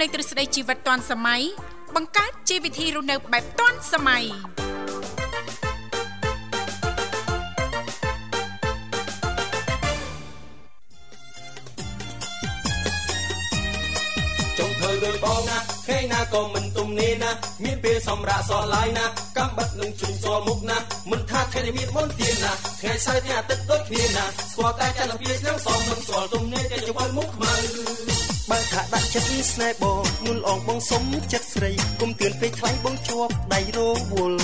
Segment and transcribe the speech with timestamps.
[0.00, 1.42] លេងទ្រឹស្ដីជីវិតទាន់សម័យ
[1.96, 4.24] បង្កើតជីវវិធីរស់នៅបែបទាន់សម័យ
[14.58, 17.30] ចង់ធ្វើដូចបងណាខេណាក៏មិនទុំនេណា
[17.64, 19.04] មានពេលសម្រាប់សល់ឡាយណា
[19.38, 20.78] កំបិតនឹងជុំសល់មុខណា
[21.10, 28.19] មិនថាថ្ងៃនេះមានមុនទៀនណាថ្ងៃសៅរ៍ថ្ងៃអាទិត្យដូចគ្នាណាស្គាល់តែចន្ទភាឆ្នាំសំមិនស្គាល់ទុំនេតែជវិលមុខខ្មៅ
[28.50, 33.78] បើថាដាក់ចិត្តស្នេហ៍បងមុនអងបងសុំចិត្តស្រីគុំទឿនពេកខ្លាំងបងជាប់ដៃរ
[34.12, 34.38] វល់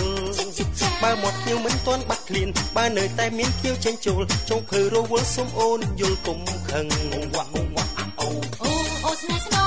[1.02, 6.86] បើមាត់ខ្ញុំមិនទាន់បាត់ឃ្លានបើនៅតែមានគៀវចេញចូលចុងភើរវល់សុំអូនយល់គុំខឹង
[7.34, 8.28] វ៉ាក់វ៉ាក់អូ
[8.62, 8.72] អូ
[9.04, 9.65] អូស្នេហ៍ស្នង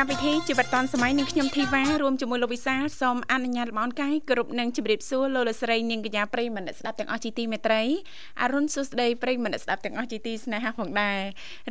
[0.00, 7.82] កម្មវិធីជីវិតឌွန်សម័យនឹងខ្ញុំធីវ៉ារួមជាមួយលោកវិសាលសូមអនុញ្ញាតលំអរកាយគ្រប់នឹងជម្រាបសួរលោកលកស្រីនាងកញ្ញាប្រិយមិត្តអ្នកស្ដាប់ទាំងអស់ជាទីមេត្រី
[8.42, 11.18] អរុនសុស្ដីប្រិយមិត្តអ្នកស្ដាប់ទាំងអស់ជាទីស្នេហាផងដែរ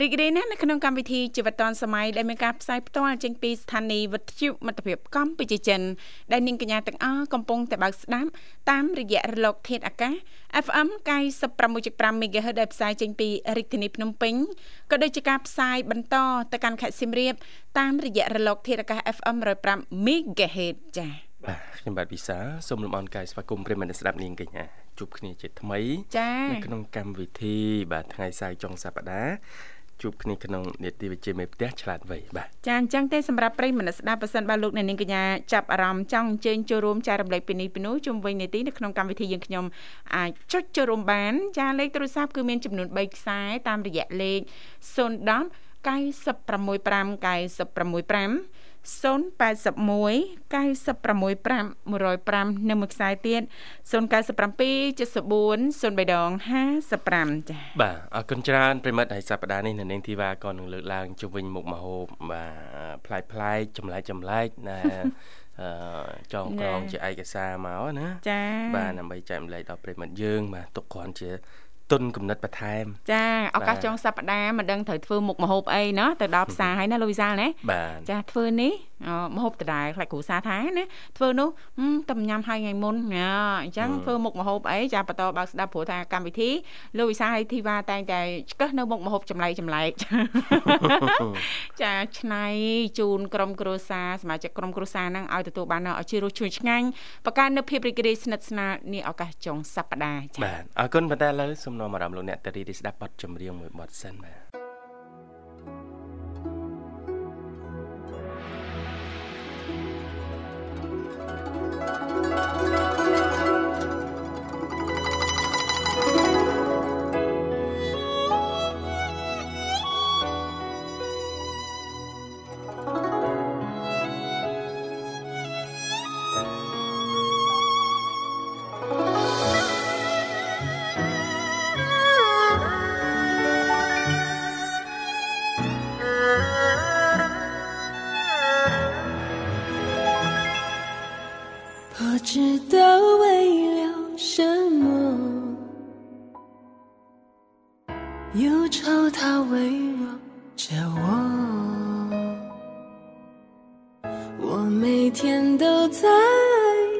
[0.01, 5.81] រីករាយណាស់នៅក្នុងកម្មវិធីជីវិតឌွန်សម័យដែលមានការផ្សាយផ្ទាល់ចេញពីស្ថានីយ៍វិទ្យុមិត្តភាពកម្ពុជាចិន
[6.31, 8.29] ដែលនាងកញ្ញាទាំងអស់កំពុងតែបើកស្ដាប់
[8.71, 10.15] តាមរយៈរលកធាតុអាកាស
[10.65, 10.87] FM
[11.55, 14.35] 96.5 MHz ដែលផ្សាយចេញពីរាជធានីភ្នំពេញ
[14.91, 16.15] ក៏ដូចជាការផ្សាយបន្ត
[16.51, 17.33] ទៅកាន់ខេត្តសៀមរាប
[17.79, 19.35] តាមរយៈរលកធាតុអាកាស FM
[19.67, 21.11] 105 MHz ចា៎
[21.45, 24.63] បាទខ្ញុំបាទវិសាសូមលំអរកាយស្វាគមន៍ប្រិយមិត្តអ្នកស្ដាប់នាងកញ្ញា
[24.99, 25.79] ជួបគ្នាជាថ្មី
[26.17, 27.57] ចា៎នៅក្នុងកម្មវិធី
[27.91, 29.33] បាទថ្ងៃសៅរ៍ចុងសប្តាហ៍
[30.01, 39.65] ជួបគ្នាក្នុងនេតិវិទ្យាមេផ្ទះឆ្លាតវៃបាទចាអញ្ចឹងទេសម្រាប់ប្រិយមិត្តអ្នកស្ដាប់ប៉ះសិនបើលោកអ្នកនាងកញ្ញាចាប់អារម្មណ៍ចង់អញ្ជើញចូលរួមចែករំលែកពីនេះពីនោះជុំវិញនីតិនៅក្នុងកម្មវិធីយើងខ្ញុំ
[40.15, 44.39] អាចចុចចូលរួមបាន ចាលេខទូរស័ព្ទគឺមានចំនួន3ខ្សែតាមរយៈលេខ
[44.95, 49.37] 010 965 965 081
[50.51, 53.41] 965 105នៅមួយខ្សែទៀត
[53.91, 53.91] 097 74
[55.81, 56.29] 03ដង
[56.89, 62.45] 55ចា៎បាទអរគុណច្រើនប្រិយមិត្តហើយសប្តាហ៍នេះនៅនាងធីវ៉ាក៏នឹងលើកឡើងជុំវិញមុខម្ហូបបា
[62.93, 64.79] ទប្លែកប្លែកចម្លែកចម្លែកណា
[65.61, 65.69] អឺ
[66.33, 71.29] ចងក្រងជាឯកសារមកណាចា៎បាទដើម្បីចែកម្លែកដល់ប្រិយមិត្តយើងបាទទុកគ្រាន់ជា
[71.91, 73.25] ទុនគំនិតបន្ថែមចា
[73.55, 78.94] ឱកាសបាទចុងសប្តាហ៍មិនដឹងត្រូវធ្វើមុខម្ហូបអីណោះទៅដល់ផ្សារហើយណាលូវីសាលណាបាទចាធ្វើនេះអឺ
[79.35, 80.83] ម្ហូបដដែលខ្លាចគ្រូសាថាណា
[81.17, 83.27] ធ្វើនោះហឹមតែញ៉ាំហើយថ្ងៃមុនណា
[83.63, 86.49] អញ្ចឹងធ្វើមុខម្ហូបអីចាបន្តបើកស្ដាប់ព្រោះថាកម្មវិធី
[86.97, 88.19] លោកវិសាហើយធីវ៉ាតែងតែ
[88.51, 89.89] ឆ្កឹះនៅមុខម្ហូបចម្លែកចម្លែក
[91.81, 92.45] ចាឆ្នៃ
[92.99, 96.87] ជូនក្រុមគ្រួសារសមាជិកក្រុមគ្រួសារហ្នឹងឲ្យទទួលបាននូវអជារសជួយឆ្ងាញ់
[97.25, 104.64] បង្កើននូវភាពរីករាយស្និទ្ធស្នាលនាឱកាសចុងសប្តាហ៍ចាបាទអរគុណប៉ុន្តែឥឡូវសូមនាំអារម្មណ៍លោកអ្នកតារីទីស្ដាប់បទចម្រៀងមួយបទសិនបាទ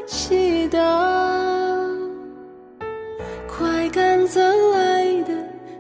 [0.08, 0.78] 祈祷，
[3.48, 4.40] 快赶走
[4.72, 5.34] 来的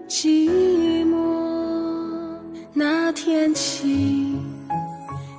[0.07, 0.49] 寂
[1.05, 1.15] 寞。
[2.73, 4.37] 那天起，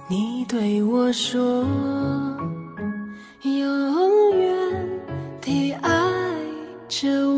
[0.09, 1.65] 你对我说。
[3.43, 4.51] 永远
[5.41, 5.91] 地爱
[6.89, 7.36] 着我，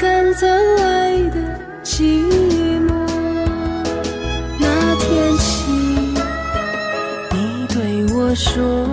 [0.00, 0.46] 赶走
[0.78, 1.36] 爱的
[1.84, 2.24] 寂
[2.88, 2.88] 寞。
[4.58, 5.70] 那天起，
[7.32, 8.86] 你对我说，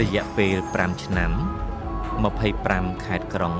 [0.00, 1.32] រយៈពេល5ឆ្នាំ
[2.22, 3.54] 25ខេត្តក្រុង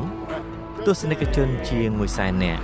[0.86, 2.62] ទស្សនិកជនជាង100,000នាក់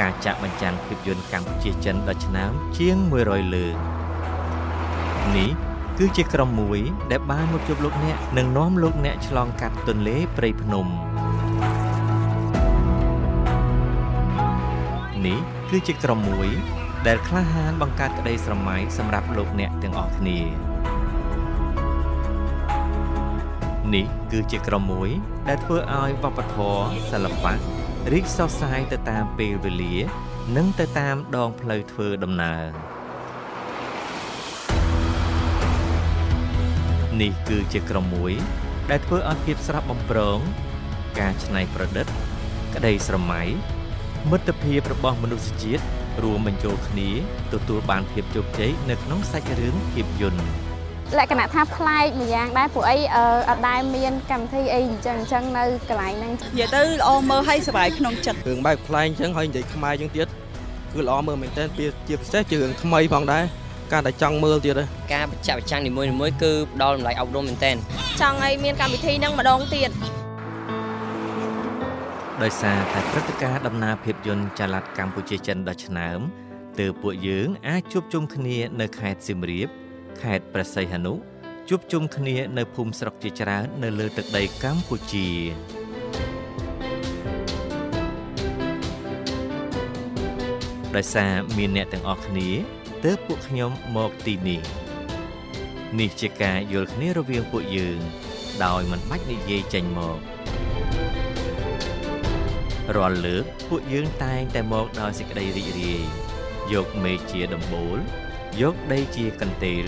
[0.00, 2.96] ការចាក់បញ្ចាំងភាពយន្តកម្ពុជាចិនដល់ឆ្នាំជាង
[3.26, 3.76] 100លើក
[5.36, 5.50] នេះ
[5.98, 6.80] គឺជាក្រុមមួយ
[7.10, 10.86] ដែលបានមកជួបលោកអ្នកនិងនាំលោកអ្នកឆ្លងកាត់ទន្លេព្រៃភ្នំ
[15.26, 15.38] នេះ
[15.70, 16.48] គឺជាក្រុមមួយ
[17.06, 20.71] ដែលក្លាហានបង្កើតក្តីស្រមៃសម្រាប់លោកអ្នកទាំងអស់គ្នា
[23.94, 25.10] នេះគឺជាក្រុមមួយ
[25.48, 27.52] ដែលធ្វើឲ្យវប្បធម៌សិល្បៈ
[28.12, 29.94] រីកសុសសាយទៅតាមពេលវេលា
[30.56, 32.62] និងទៅតាមដងផ្លូវធ្វើដំណើរ
[37.20, 38.32] នេះគឺជាក្រុមមួយ
[38.90, 40.38] ដែលធ្វើឲ្យភាពស្រស់បំព្រង
[41.18, 42.06] ការច្នៃប្រឌិត
[42.74, 43.42] ក្តីស្រមៃ
[44.30, 45.84] មិត្តភាពរបស់មនុស្សជាតិ
[46.22, 47.08] រួមបញ្ចូលគ្នា
[47.52, 50.71] ទទួលបានភាពជោគជ័យនៅក្នុងសាច់រឿងភាពយន្ត
[51.18, 60.26] លក្ខណៈថាប្លែកម្យ៉ាងដែរព្រោះអីអឺអត់ដែលមានកម្មវិធីអីអញ្ចឹងអញ្ចឹងនៅកន្លែងហ្នឹងនិយាយទៅល្អមើលឲ្យសប្បាយក្នុងចិត្តរឿងបែបខ្លែងអញ្ចឹងហើយនិយាយខ្មែរអញ្ចឹងទៀត
[60.92, 63.44] គឺល្អមើលមែនទែនពីជាពិសេសជារឿងថ្មីផងដែរ
[63.92, 67.76] ការតែចង់មើលទៀតហ៎ការបញ្ចាក់បញ្ចាំងនីមួយៗគឺផ្ដល់តម្លៃអប់រំមែនទែន
[68.20, 69.90] ចង់ឲ្យមានកម្មវិធីហ្នឹងម្ដងទៀត
[72.42, 76.20] ដោយសារតែព្រឹត្តិការណ៍ដំណើរភាពយន្តចល័តកម្ពុជាចិនដ៏ឆ្នើម
[76.80, 79.68] ទើបពួកយើងអាចជួបជុំគ្នានៅខេត្តសៀមរាប
[80.22, 81.14] ខេត្តព្រះសីហនុ
[81.68, 85.28] ជួបជុំគ្នានៅភូមិស្រុកជាច្រើននៅលើទឹកដីកម្ពុជា
[90.96, 92.48] ដោយសារមានអ្នកទាំងអស់គ្នា
[93.04, 94.62] ទើបពួកខ្ញុំមកទីនេះ
[96.00, 97.98] នេះជាការយល់គ្នារវាងពួកយើង
[98.64, 100.18] ដោយមិនបាច់និយាយចេញមក
[102.96, 106.02] រាល់លើកពួកយើងតែងតែមកដោយសេចក្តីរីករាយ
[106.72, 108.00] យកមេឃជាដំបូល
[108.60, 109.84] យកដីជាកន្ទេល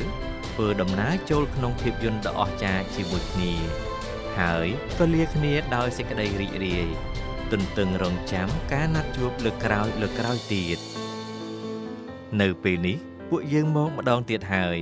[0.51, 3.53] ធ្វើដំណើរចូលក្នុងភាពយន្តដ៏អស្ចារ្យជាមួយគ្នា
[4.39, 4.67] ហើយ
[4.99, 6.87] ក៏លាគ្នាដោយសេចក្តីរីករាយ
[7.53, 10.79] ទន្ទឹងរង់ចាំការណាត់ជួបលើកក្រោយលើកក្រោយទៀត
[12.41, 12.97] នៅពេលនេះ
[13.29, 14.79] ពួកយើងមកម្ដងទៀតហើយ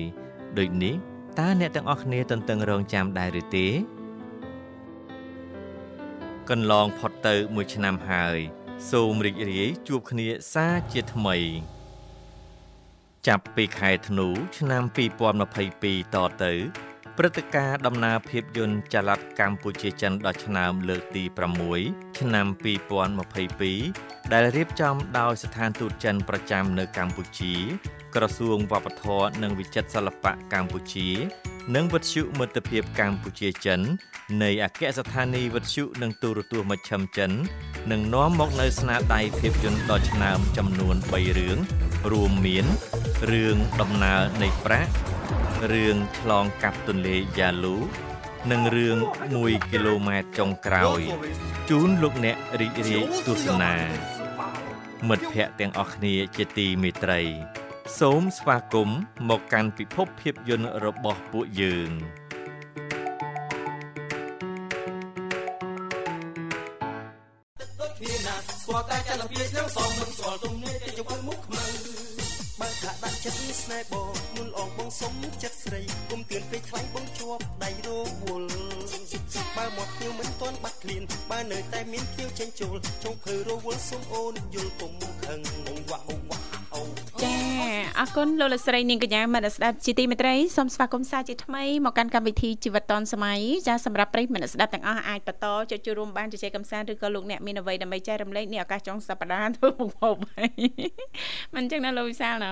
[0.59, 0.95] ដូចនេះ
[1.39, 3.67] តើអ្នកទាំងអស់គ្នាទន្ទឹងរង់ចាំដែរឬទេ
[6.51, 8.39] កន្លងផុតទៅមួយឆ្នាំហើយ
[8.91, 11.37] សូមរីករាយជួបគ្នាសាជាថ្មី
[13.29, 14.83] ចាប់ពីខែធ្នូឆ្នាំ
[15.55, 16.53] 2022តទៅ
[17.17, 21.25] ព្រព្រឹត្តិការណ៍ដំណើរភាពយន្តចល័តកម្ពុជាចិនដល់ឆ្នាំលើកទី
[21.71, 22.47] 6ឆ្នាំ
[23.55, 27.55] 2022ដែលរៀបចំដោយស្ថានទូតចិនប្រចាំនៅកម្ពុជា
[28.15, 31.09] ក្រសួងវប្បធម៌និងវិចិត្រសិល្បៈកម្ពុជា
[31.75, 33.81] និងវិទ្យុមិត្តភាពកម្ពុជាចិន
[34.43, 37.31] នៃអគ្គស្ថានីយ៍វិទ្យុនិងទូរទស្សន៍មជ្ឈិមចិន
[37.91, 41.59] នឹងនាំមកនៅស្នាដៃភាពយន្តដល់ឆ្នាំចំនួន3រឿង
[42.13, 42.67] រួមមាន
[43.31, 44.93] រឿងដំណើរនៃប្រាក់
[45.73, 47.77] រឿងឆ្លងកាត់ទន្លេយ៉ាលូ
[48.51, 48.99] និងរឿង
[49.33, 51.01] 1គីឡូម៉ែត្រចុងក្រោយ
[51.71, 53.75] ជូនលោកអ្នករីករាយទស្សនា
[55.09, 57.21] មិត្តភ័ក្តិទាំងអស់គ្នាជាទីមេត្រី
[58.01, 58.99] សូមស្វាគមន៍
[59.29, 61.91] មកកាន់ពិភពភាពយន្តរបស់ពួកយើង។
[83.65, 85.03] Will some own you'll come
[85.93, 86.42] អរគុ
[88.03, 100.53] ណលោកលស្រីនាងកញ្ញាមនស្ដាប់ជាទីមេត្រីសូមស្វាគមន៍សាជាថ្មីមកកាន់កម្មវិធីជីវិតឌុនសម័យចាសម្រាប់ប្រិយមិត្តស្ដាប់ទាំងអស់អាចបន្តចុចចូលរួមបានជជែកកម្សាន្តឬក៏លោកអ្នកមានអ្វីដើម្បីចែករំលែកនេះឱកាសចុងសប្ដាហ៍ធ្វើមុខហូបហើយ
[101.55, 102.51] មិនអញ្ចឹងណាលោកវិសាលណា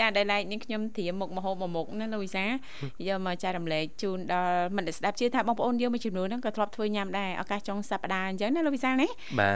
[0.00, 2.44] ចាដែលឡែកនេះខ្ញុំត្រៀមមុខមហូបមួយមុខណាលោកវិសា
[3.08, 9.08] យកមកចែករំលែកជូនដល់មិត្តស្ដាប់ជឿថាបងប្អូនយើងមួយចំនួនហ្នឹងក៏ធ្លាប់ធ្វើញ៉ាំដែរឱកាសចុងសប្ដាហ៍អញ្ចឹងណាលោកវិសាណា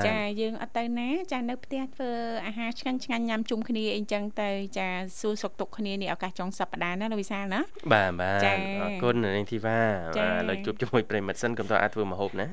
[0.06, 2.10] ចាយើងអត់ទៅណាចានៅផ្ទះធ្វើ
[2.46, 4.48] អាហារឆ្ងាញ់ឆ្ងាញ់ញ៉ាំជុំគ្នាអីចឹងទៅ
[4.78, 4.88] ចា
[5.20, 7.60] សួរសុខទុក្ខគ្នានេះឱកាសចុងសប្ដាហ៍ណាលោកវិសាណា
[7.92, 8.46] បាទបាទ
[8.82, 9.78] អរគុណនាងធីវ៉ា
[10.16, 12.46] បាទលើជួបជាមួយប្រិមិត្តសិនកុំតអាចធ្វើមហូបណា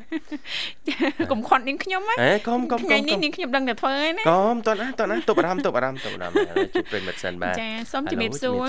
[1.32, 6.38] កុំខត់នាងខ្ញុំហ៎អេកុំកុំថ្ងៃនេះនាងខ្ញុំដឹងតែធ្វើហើយណាកុំតោះណាតោះណាទប់អារម្មណ៍ទប់អារម្មណ៍ទប់អារម្មណ៍
[6.76, 8.68] ជួបប្រិមិត្តសិនបាទចាសូមជំរាបសួរ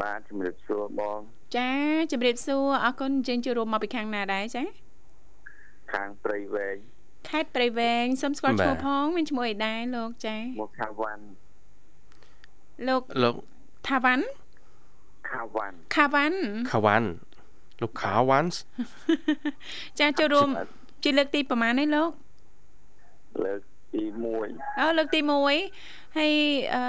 [0.00, 1.20] បាទជំរាបសួរបង
[1.56, 1.72] ចា
[2.12, 4.62] ជំរាបសួរអរគុណយើងជួបរួមមកពីខាងណាដែរចា
[5.92, 6.76] ខាងព្រៃវែង
[7.28, 11.22] ខេត្តព្រៃវែងសូមស្គាល់ឈ្មោះផងមានឈ្មោះអីដែរលោកចាមកខាវ៉ាន់
[12.88, 13.34] លោកលោក
[13.88, 14.24] ថាវ៉ាន់
[15.30, 16.38] ខាវ៉ាន់ខាវ៉ាន់
[16.70, 17.08] ខាវ៉ាន់
[17.80, 18.48] លោកខាវ៉ាន់
[20.00, 20.48] ចាចូលរួម
[21.04, 22.23] ជាលើកទីប្រហែលនេះលោកលើក
[23.94, 24.02] ទី
[24.42, 26.32] 1អូលើកទី1ហើយ
[26.74, 26.82] អឺ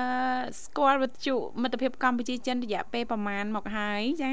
[0.64, 4.32] ស្គាល់វិទ្យុមិត្តភាពកម្ពុជាចិនរយៈពេលប្រហែលមកហើយចា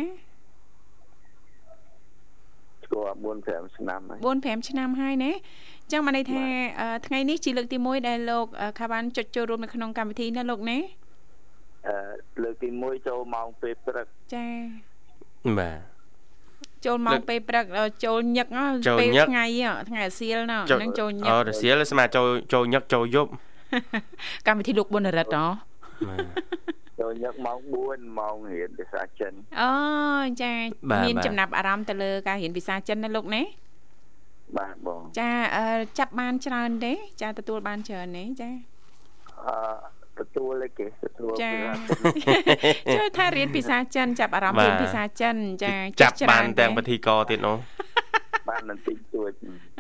[2.85, 5.33] ស្គាល់4 5ឆ្នាំហើយ4 5ឆ្នាំហើយណា
[5.93, 6.45] ចឹងមកន័យថា
[7.07, 8.47] ថ្ងៃនេះជាលើកទី1ដែលលោក
[8.81, 10.79] ខាបានចុចចូលរួមនៅក្នុងកម្មវិធីណាលោកណា
[11.89, 11.97] អឺ
[12.43, 14.47] លើកទី1ចូលម៉ោងពេលព្រឹកចា
[15.59, 15.92] បាទ
[16.87, 17.65] ចូលម៉ោងពេលព្រឹក
[18.05, 18.47] ចូលញឹក
[19.01, 19.45] ពេលថ្ងៃ
[19.89, 23.31] ថ្ងៃអាសៀលណហ្នឹងចូលញឹកអូអាសៀលស្មើចូលចូលញឹកចូលយប់
[24.47, 25.47] កម្មវិធីលោកប៊ុនរិទ្ធហ៎
[27.01, 27.59] ចូលញឹកម៉ោង
[27.89, 29.71] 4ម៉ោងរៀនភាសាចិនអូ
[30.43, 30.53] ចា
[31.07, 33.43] មានចំណាប់អារម្មណ៍ទៅលើការរៀនភាសាចិនណាលោកណា
[34.59, 35.31] បាទបងចា
[35.99, 38.51] ចាប់បានច្រើនទេចាទទួលបានច្រើនទេចា
[39.47, 41.53] អឺ ទទួលគេទទួលចា
[42.97, 47.57] ជួយថារៀនភាសាចិនចាប់អារម្មណ៍រៀនភាសាចិនចាចាប់បានទាំងពិធីករទៀតនោះ
[48.53, 49.33] បានបន្តិចតួច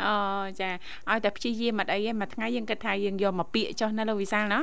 [0.02, 0.14] អូ
[0.60, 0.70] ចា
[1.10, 4.60] ឲ្យតែព្យាយាមអត់អីទេមួយថ្ងៃយើងគិតថាយើងយកមកពាកចុះនៅលោកវិសាលណា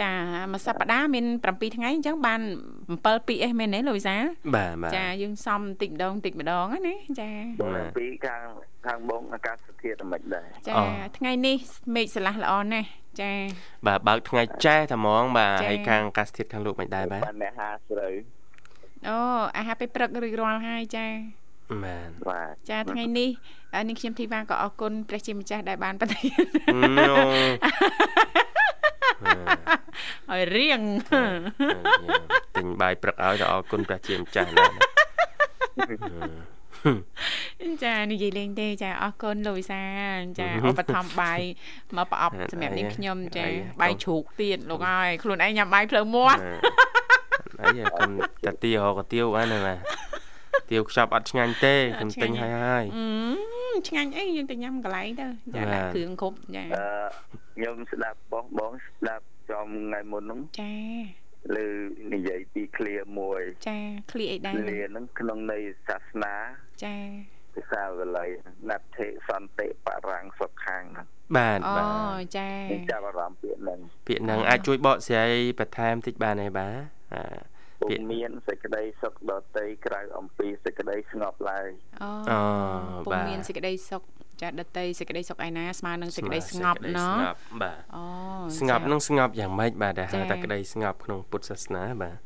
[0.00, 0.10] ចា
[0.52, 2.40] មួយសប្តាហ៍មាន7ថ្ងៃអញ្ចឹងបាន
[2.84, 4.22] 7ពាកឯងមែនទេលោកវិសាល
[4.54, 7.30] បាទបាទចាយើងសំតិចម្ដងតិចម្ដងណាចា
[7.98, 8.42] ពីខាង
[8.86, 10.74] ខាងបងអាកាសធាតុមិនដែរចា
[11.18, 11.56] ថ្ងៃនេះ
[11.94, 12.88] មេឃស្រឡះល្អណាស់
[13.20, 13.32] ចា
[13.86, 18.14] បាទបើកថ្ងៃចែតែហ្មងបាទហើយខាងអាកាសធាតុខាងលោកមិនដែរបាទបានអ្នកហាស្រូវ
[19.08, 19.18] អូ
[19.56, 21.06] អាហារពេលព្រឹករួចរាល់ហើយចា
[21.84, 23.30] មែនបាទចាថ្ងៃនេះ
[23.88, 26.30] នាងខ្ញុំធីវ៉ាក៏អរគុណព្រះជាម្ចាស់ដែលបានប្រទាន
[30.30, 30.80] ឲ្យរៀង
[32.56, 34.66] ទិញបាយព្រឹកឲ្យទៅអរគុណព្រះជាម្ចាស់ណា
[37.84, 39.82] ចានិយាយលេងទេចាអរគុណលោកវិសា
[40.38, 41.40] ចាឧបត្ថម្ភបាយ
[41.96, 43.44] មកប្រអប់សម្រាប់នាងខ្ញុំចា
[43.80, 46.40] បាយជ្រូកទៀតលោកអើយខ្លួនឯងញ៉ាំបាយភ្លើងមាត់
[47.60, 48.10] អីកុំ
[48.46, 49.76] តាទាហៅកាទៀវហ្នឹងណា
[50.70, 52.84] ទាវខ្ចប់អត់ឆ្ងាញ់ទេខ្ញុំទិញហើយហើយ
[53.88, 56.86] ឆ្ងាញ់អីយើងទៅញ៉ាំកន្លែងទៅចាដាក់គ្រឿងគ្រប់ចាអឺ
[57.56, 60.74] ខ្ញុំស្ដាប់បងបងស្ដាប់ចំថ្ងៃមុនហ្នឹងចា
[61.56, 61.68] លើ
[62.14, 63.78] និយាយពីឃ្លាមួយ ចា
[64.12, 66.34] ឃ្លាអីដែរឃ្លាហ្នឹងក្នុងន័យសាសនា
[66.84, 66.96] ចា
[67.54, 68.28] ភាសាវល័យ
[68.70, 72.48] ណដ្ឋិសន្តិបរាំងសុខាងហ្នឹងបាទបាទអូចា
[72.90, 77.49] ចាប់អារម្មណ៍ពាក្យហ្នឹងពាក្យហ្នឹងអាចជួយបកស្រាយបន្ថែមតិចបានទេបាទ
[77.80, 81.68] ពុំមានសេចក្តីសុខដតីក្រៅអំពីសេចក្តីស្ងប់ឡើយ
[82.02, 82.10] អូ
[83.06, 84.02] ពុំមានសេចក្តីសុខ
[84.42, 87.16] ចាដតីសេចក្តីសុខឯណាស្មើនឹងសេចក្តីស្ងប់ណោះ
[87.62, 88.02] បាទអូ
[88.58, 92.16] ស្ងប់នឹងស្ងប់យ៉ាងម៉េចបាទដែលហៅថាក្តីស្ងប់ក្នុងពុទ្ធសាសនាបាទ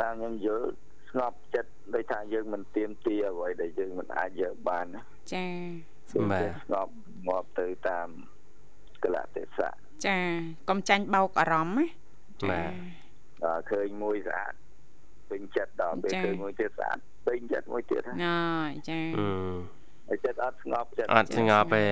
[0.00, 0.68] ណាខ្ញុំយល់
[1.10, 5.02] ស្ងប់ចិត្តដោយថាយើងមិនទៀមទាអ្វីដែលយើងមិនអាចយកបានណា
[5.34, 5.46] ចា
[6.32, 6.92] បាទស្ងប់
[7.28, 8.08] ងាប់ទៅតាម
[9.04, 9.72] កលៈទេសៈ
[10.06, 10.18] ចា
[10.68, 11.86] កុំចាញ់បោកអារម្មណ៍ណា
[12.50, 13.03] បាទដល់
[13.70, 14.54] ឃើញមួយស្អាត
[15.30, 18.36] ពេញចិត្តដល់ពេលចា៎ឃើញមួយទៀតស្អាតពេញចិត្តមួយទៀតហ្នឹងណ៎
[18.88, 19.28] ចាអឺ
[20.08, 21.84] ហើយចិត្តអត់ស្ងប់ចិត្តអត់ស្ងប់ទេ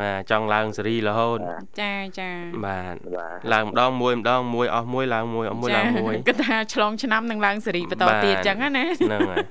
[0.00, 1.38] បាទចង់ឡើងសេរីរហូត
[1.80, 2.30] ចាចា
[2.66, 9.46] បាទបាទឡើងម្ដងមួយម្ដងមួយអស់មួយឡើងមួយអស់មួយឡើងមួយគិតថាឆ្លងឆ្នាំនឹងឡើងសេរីបន្តទៀតចឹងណាហ្នឹងហើយ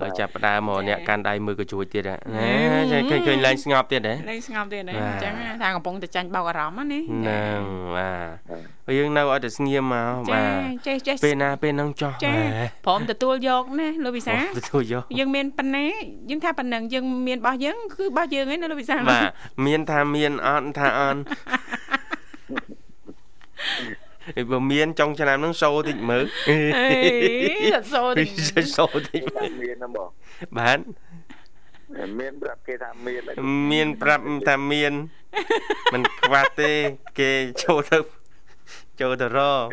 [0.00, 5.32] ហើយចាប់ផ្ដើមមកអ្នកកាន់ដៃមើលក៏ជួយទៀតហ៎ហេណាឃើញឃើញឡើងស្ងប់ទៀតហ៎លេងស្ងប់ទៀតណាបាទអញ្ចឹង
[5.62, 7.60] ថាកំពុងតែចាញ់បោកអារម្មណ៍ណាហ្នឹង
[7.96, 8.36] បាទ
[8.86, 15.84] ហើយយើងនៅឲ្យតែស្ងៀមមកចាបាទចេះចេះពេលណាពេលហ្នឹងចោះចាបាទព្រមទទួលយកណាលោកវិសាទទួលយកយើងមានប៉ុណ្ណា
[16.30, 19.24] យើងថាប៉ុណ្ណឹងយើងមានរបស់យើងគឺរបស់យើងឯងណាលោកវិសាបាទ
[19.66, 21.20] មានថាមានអត់ថាអត់
[23.80, 24.03] អី
[24.50, 26.58] បើមានចុងឆ្នាំហ្នឹងសូតិចមើលអេ
[27.74, 28.28] អត់សូតិច
[28.76, 30.08] សូតិចមើលមានណាបង
[30.58, 30.78] បាទ
[32.20, 33.34] មានប្រាប់គេថាមានហើយ
[33.72, 34.92] មានប្រាប់ថាមាន
[35.92, 36.70] មិនខ្វះទេ
[37.18, 37.30] គេ
[37.62, 37.98] ចូលទៅ
[39.00, 39.66] ចូលទៅរក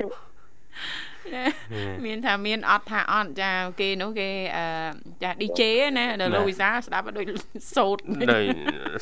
[2.06, 4.66] មានថាមានអត់ថាអត់ចាគេនោះគេអឺ
[5.24, 5.62] ចា DJ
[5.98, 7.26] ណាដល់លោកវិសាស្ដាប់ដូច
[7.76, 8.04] សូត្រ
[8.34, 8.44] ដោយ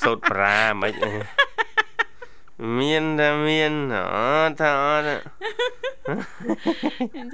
[0.04, 0.94] សូត្រប្រាមិន
[2.78, 3.96] មានថាមានអ
[4.50, 5.06] ត់ថាអត់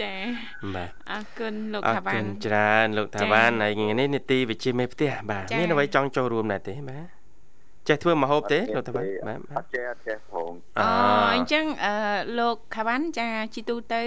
[0.01, 0.13] ចា
[0.75, 7.05] បាទអរគុណលោកអរថាបាគុនណច្រើនលោកថាចា៎បានហើយថ្ងៃនេះនីតិវិជាមេផ្ទះបាទចា៎មានអ្វីចង់ចូលរួមដែរទេបាទ
[7.88, 10.88] ចេះធ្វើម្ហូបទេលោកថាបានបាទអត់ចេះអត់ចេះផងអូ
[11.34, 11.94] អញ្ចឹងអឺ
[12.39, 14.01] លោកខាវ៉ាន់ចាជីទូទៅ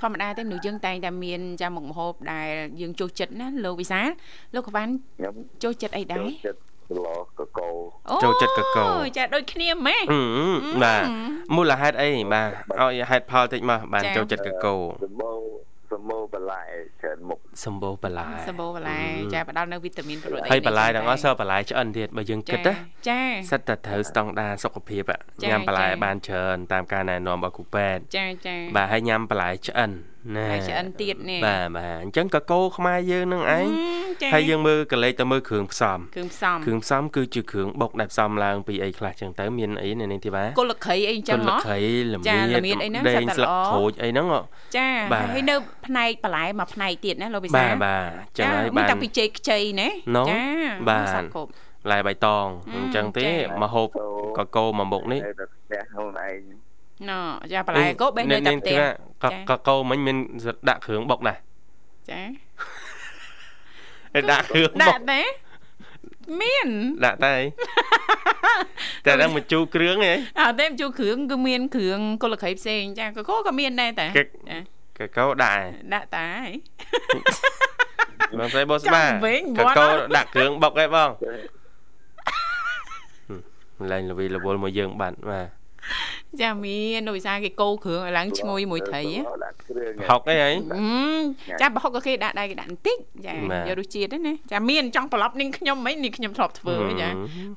[0.00, 2.48] ធម្មតាទេមនុស្សយើងតែងតែមានចាមុខម្ហូបដែល
[2.80, 4.08] យើងចូលចិត្តណាលោកវិសាល
[4.54, 7.06] លោកខាវ៉ាន់ខ្ញុំចូលចិត្តអីដែចូលរចិត្ត ស្ល
[7.38, 7.68] កកោ
[8.10, 8.84] អូចូលចិត្តកកូ
[9.18, 10.22] ចាដូចគ្នាម៉េះអឺ
[10.82, 11.02] បាទ
[11.54, 12.48] មូលហេតុអីបាទ
[12.80, 15.38] ឲ្យហេតុផលតិចមកបានចា៎ចូលចិត្តកកូសម្បូរ
[15.92, 16.62] សម្បូរបន្លែ
[17.00, 19.00] ច្រើនមុខសម្បូរបន្លែសម្បូរបន្លែ
[19.34, 22.74] ចាផ្ដល់នៅវីតាមីនប្រូតអីហើយបន្លែទាំងអស់សើបន្លែឆ្អិនទៀតបើយើងគិតណា
[23.08, 29.90] ចាសិតតែត្រូវស្តង់ដារសុខភាពอะចា៎ញ៉ាំបន្លែចា៎បានច្រើនតាមការណែនាំរបស់គ្រូពេទ្យចាចាបាទហើយញ៉ាំបន្លែឆ្អិន
[30.36, 33.66] ណាហើយឆ្អិនទៀតនេះបាទបាទអញ្ចឹងកកូខ្មែរយើងនឹងឯង
[34.22, 41.80] ចាហើយយើងមើលកលេចទៅមើលគ្រឿងផ្សំគ្រឿងផ្សំគ្រឿងផ្សំគឺជាគ្រឿងបុកដែលផ្សំឡើងពីអីខ្លះចឹងទៅមានអីនៅនេះទីបាទគល់លក្ខីអីអញ្ចឹងលហ៎ក្ខី
[42.12, 44.40] ល្ចាមៀល្មៀតអីហ្នឹងដេងសត្វតែស្លឹកល្អក្រូចអីហ្នឹងហ៎
[44.76, 45.56] ចាបាទហើយនៅ
[45.86, 50.42] ផ្នែកបន្លែមួយផ្នែកទៀតណាលោកវិសាបាទបាទចឹងហើយមានបានតាពីជ័យខ្ចីណាណូចា
[50.88, 51.50] បាទសត្វគ្រប់
[51.90, 53.88] ឡាយបៃតងអញ្ចឹងទេចា៎មកហូប
[54.38, 56.61] កកូមួយមុខនេះនៅតែផ្ទះខ្លួនឯង
[57.10, 57.18] ណ៎
[57.52, 58.78] ចាបន្លែក៏បេះនៅតែផ្ទះ
[59.22, 60.16] កកកូមិញមាន
[60.68, 61.38] ដាក់គ្រឿងបុកដែរ
[62.10, 62.20] ចា
[64.14, 65.20] ហើយដាក់គ្រឿងបុដាក់កទេ
[66.40, 66.68] មាន
[67.04, 67.44] ដាក់តែអី
[69.06, 76.52] តែដល់មកជូរគ្រឿងអីអត់ទេជួគ្រឿងគឺមានគ្រឿងគល់លក្ខីផ្សេងចាកកក៏មានដែរតាគេចាកកូដាក់ឯងដាក់តាហើយ
[78.38, 81.10] បងស្រីបងស្បាចាំវិញកមាត់កូអត់ដាក់គ្រឿងបុកឯងបង
[83.92, 85.61] ឡែងលវីលវល់មកយើងបាត់បាទ
[86.40, 97.08] ចាមានដោយសារគេកោគ្រឿងឲ្យឡើងឈ្ងុយមួយត្រីហ៎ដាក់គ្រឿងហុកអីហីអឺចាបើហុកក៏គេដាក់ដែរគេដាក់បន្តិចចាបាទយករសជាតិហ្នឹងណាចាមានចង់ប្រឡប់នាងខ្ញុំហ្មងនាងខ្ញុំធ្លាប់ធ្វើចា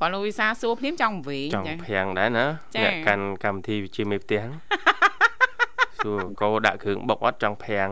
[0.01, 4.53] គាត់លោកវិសាសួរភ្លាមចង់វិញចង់ចាភាំងដែរណាចា៎អ្នកកាន់កម្មវិធីវិជាមេផ្ទះហ្នឹង
[5.99, 7.89] សួរកោដាក់គ្រឿងបុកអត់ចង់ភាំង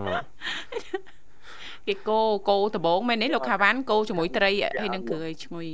[1.87, 5.67] គេកោកោដបងមែនទេលោកខាវ៉ាន់កោជាមួយត្រីហើយនឹងគ្រឿងឲ្យឈ្ងុយ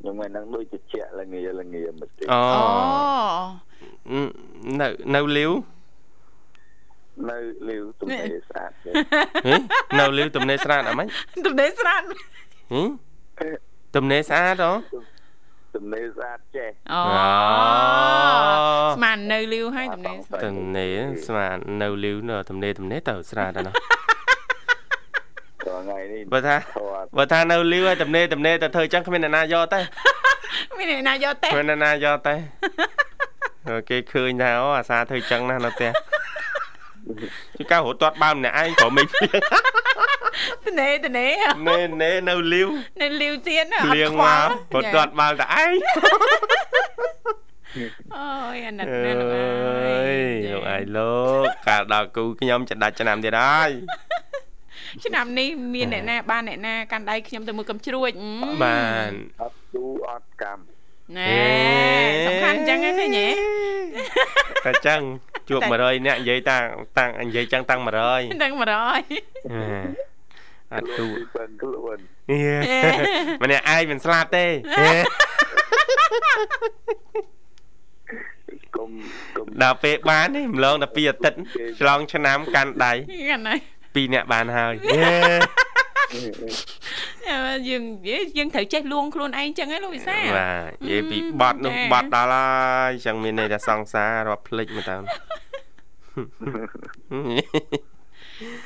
[0.00, 2.40] ខ្ញុំមិនដឹងដូចជាល្ងាល្ងាមិនទេអូ
[4.10, 4.20] អូ
[4.80, 5.52] នៅនៅលាវ
[7.30, 7.36] នៅ
[7.68, 8.90] លាវទំនេរស្អាតទេ
[9.46, 9.56] ហ៎
[9.98, 11.08] នៅលាវទំនេរស្រាតអត់ម៉េច
[11.46, 12.82] ទំនេរស្រាតហ៎
[13.96, 14.72] ទំនេរស្អាតហ៎
[15.76, 23.74] ទំនេរស្អាតចេះអូអូស្មាននៅលាវហើយទំនេរស្រាតទំនេរស្មាននៅលាវនៅទំនេរទំនេរទៅស្រាតដល់នោះ
[25.66, 29.80] ថ្ងៃនេះបើថាធေါ်បើថានៅលាវហើយទំនេរទំនេរទៅធ្វើអញ្ចឹងគ្មានអ្នកណាយកទេ
[30.78, 32.34] មានអ្នកណាយកទេគ្មានអ្នកណាយកទេ
[33.68, 35.90] ហើយគេឃើញថាអូអាសាធ្វើអញ្ចឹងណានៅផ្ទះ
[37.56, 39.40] ជួយកៅរត់ទាត់បើម្នាក់ឯងព្រមមិនភ្លៀង
[40.64, 41.32] ទំនេរទំនេរ
[41.68, 42.68] ណែណែនៅលាវ
[43.02, 45.72] នៅលាវទៀតណាភ្លៀងមករត់ទាត់បើតែឯង
[48.16, 53.70] អូយអាណិតអណាស់លោកអើើយយលោកឯងលោកកាលដល់គូខ្ញុំចដាច់ឆ្នាំទៀតហើយ
[55.04, 59.10] ឆ្នាំនេះមានអ្នកណាបានអ្នកណាកាន់ដៃខ្ញុំទៅមើលកំជ្រួចអឺបាន
[59.42, 60.62] អត់ទូអត់កម្ម
[61.16, 61.32] ណែ
[62.26, 63.28] សំខាន់អញ្ចឹងហ្នឹងឃើញទេ
[64.64, 65.00] តែចឹង
[65.48, 66.64] ជួប100នាក់និយាយតាំង
[66.98, 68.62] តាំងនិយាយចឹងតាំង100ដឹង100
[70.74, 71.98] អត់ទូបិនខ្លួន
[73.42, 74.46] ម្នាក់ឯងមិនស្លាប់ទេ
[78.76, 78.90] គុំ
[79.36, 81.38] គុំដល់ពេលបាននេះម្លងតែពីអាទិត្យ
[81.80, 82.92] ឆ្លងឆ្នាំកាន់ដៃ
[83.30, 83.58] កាន់ហើយ
[83.94, 85.04] ពីរអ្នកបានហើយយេ
[87.28, 95.02] អឺយើងនិយាយយើងត្រូវចេះលួងខ្លួនឯងចឹងហ៎លោកវិសាលបាទនិយាយពីបត់នោះចាបត់ដល់ហើយចឹងមានន័យថាសង្សាររាប់ភ្លេចមកតាម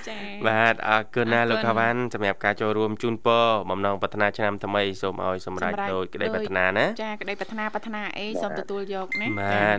[0.08, 9.78] ចាបាទអរគុណណាអរគុណលោកខាវ៉ាន់សម្រាប់ការចូលរួមជូនពរបំណងប្រាថ្នាឆ្នាំថ្មីសូមឲ្យសម្រេចដោយក្តីប្រាថ្នាណាចាក្តីប្រាថ្នាប្រាថ្នាអីសូមទទួលយកណាបាទ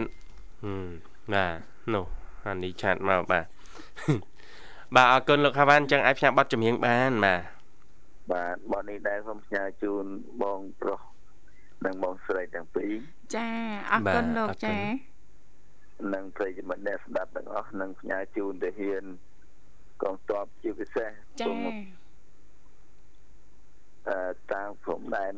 [0.63, 0.87] ហឹម
[1.33, 1.57] បាទ
[1.93, 2.05] នោះ
[2.45, 3.45] អានេះឆាតមកបាទ
[4.95, 7.43] បាទអរគុណលោកខាវ៉ាន់ចឹងអាចផ្សាយប័ណ្ណចម្រៀងបានបាទ
[8.31, 10.05] បាទបននេះដែរសូមផ្ញើជូន
[10.43, 11.01] បងប្រុស
[11.85, 12.91] និងបងស្រីទាំងពីរ
[13.35, 13.49] ចា
[13.91, 14.77] អរគុណលោកចា
[16.13, 19.03] និងប្រិយមិត្តអ្នកស្ដាប់ទាំងអស់និងផ្ញើជូនទៅហ៊ាន
[20.03, 21.09] កងទ័ពជាពិសេស
[21.41, 21.67] ចាព្រម
[24.09, 24.19] អឺ
[24.53, 25.35] តាមព្រំដែន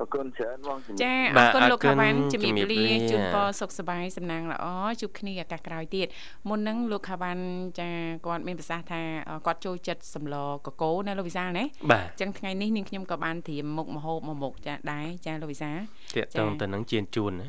[0.00, 4.66] អរគុណច្រើនបងជំរាប ចាអ បា រ ទ គុណលោក អរគុណ ខាវ៉ាន់ជំរាប ជំរាប លា លា ជូនពរសុខសប្បាយសំណាងល្អ
[5.00, 6.06] ជួបគ្នាឱកាសក្រោយទៀត
[6.48, 7.44] មុនហ្នឹងលោកខាវ៉ាន់
[7.80, 7.90] ចា
[8.26, 10.36] គាត់មានប្រសាសន៍ថាអឺគាត់ចូលចិត្តសម្ល
[10.66, 15.78] កកូរណាលោកវិសាលណា បាទ អញ្ចឹងថ្ងៃនេះនាងខ្ញុំក៏បានត្រៀមមុខម្ហូបមួយមុខចាដែរចាលោកវិសាល
[16.16, 17.46] តាកតងទៅនឹងជៀនជូនណា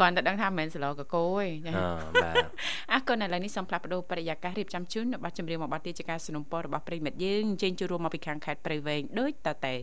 [0.00, 1.80] គាត់តែដឹងថាមិនមែនសម្លកកូរទេចា អ
[2.22, 2.44] បាទ
[2.92, 9.74] អរគុណឥឡូវនេះសូមផ្លាស់ប្ដូរបរិយាកាសរៀបចំជូននៅប័ណ្ណចម្រៀងមួយប័ណ្ណទៀតជាការสนับสนุนរបស់ប្រិមិត្តយើងអញ្ជើញចូលរួមមកពីខាងខេត្តព្រៃវែងដូចតទៅ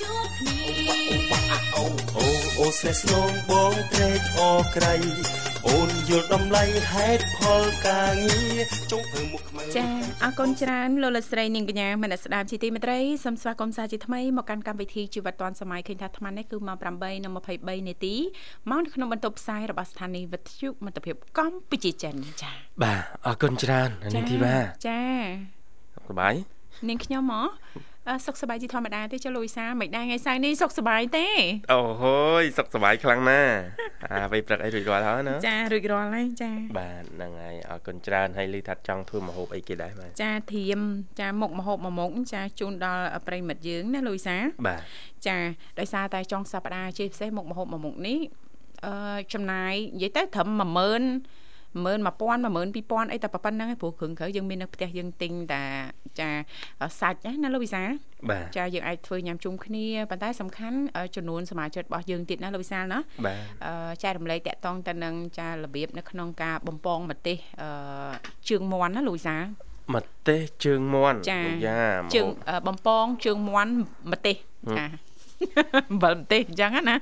[0.00, 0.59] ជួប គ្នា
[1.75, 1.85] អូ
[2.17, 2.25] អូ
[2.59, 4.95] អូស្នេហ៍ស្នងបងត្រេកអរក្រៃ
[5.67, 9.85] អូនយល់តម្លៃហេតុផលការងារចង់ធ្វើមុខខ្មៅចា
[10.23, 18.15] អរគុណច្រើនលោកលកស្រីនាងកញ្ញាមនស្សស្ដាប់ជាទីមេត្រីសូមស្វាគមន៍សាជាថ្មីមកកាន់កម្មវិធីជីវិតឌွန်សម័យឃើញថាអាត្មានេះគឺម៉ោង8:23នាទី
[18.69, 22.51] មកនៅក្នុងបន្ទប់ផ្សាយរបស់ស្ថានីយ៍វិទ្យុមិត្តភាពកម្ពុជាចិនចា
[22.83, 24.55] បាទអរគុណច្រើននាងធីវ៉ា
[24.87, 25.01] ចា
[25.95, 26.33] សប្បាយ
[26.89, 27.41] នាងខ្ញុំហ៎
[27.98, 31.27] អឺ សុខសប្បាយជាធម្មតាទេចុះលោកវិសាលមិនដែរថ្ងៃសៅរ៍នេះសុខសប្បាយទេ
[31.73, 33.53] អូហូយសុខសប្បាយខ្លាំងណាស់
[34.11, 40.79] អាពេលព្រឹកអីរួចរាល់ហើយណាចារួចរាល់ហើយចាបាទហ្នឹងហើយអរគុណច្រើនហើយលីថាត់ចង់ធ្វើម្ហូបអីគេដែរបាទចាធៀម
[41.19, 44.81] ចាមុខមហូបមួយមុខចាជូនដល់ប្រិមិត្តយើងណាលូយសាបាទ
[45.27, 45.37] ចា
[45.79, 48.19] ដោយសារតែចុងសប្តាហ៍ជាពិសេសមុខមហូបមួយមុខនេះ
[48.85, 55.63] អឺចំណាយនិយាយទៅត្រឹម10000 11000 12000អីតែប៉ុណ្្នឹងឯងព្រោះគ្រឿងក្រៅយើងមាននៅផ្ទះយើងទិញតែ
[56.19, 56.29] ចា
[56.99, 57.81] សាច់ណាលោកវិសា
[58.29, 60.77] បាទចាយើងអាចធ្វើញ៉ាំជុំគ្នាប៉ុន្តែសំខាន់
[61.15, 67.69] ចំនួនសមាជិករបស់យើងទៀតណាលោកវិសាលណាបាទអឺចែករំលែកតកតងទៅនឹងចារបៀបនៅក្នុងការបំពងម្ទេសអឺ
[68.49, 69.43] ជើងមាន់ណាលោកវិសាល
[69.95, 73.71] ម្ទេសជើងមាន់ចាអូយ៉ាម្ជើងហូបអឺបំពងជើងមាន់
[74.11, 74.85] ម្ទេសហឹមចា
[75.91, 76.95] អំបិលម្ទេសអញ្ចឹងណា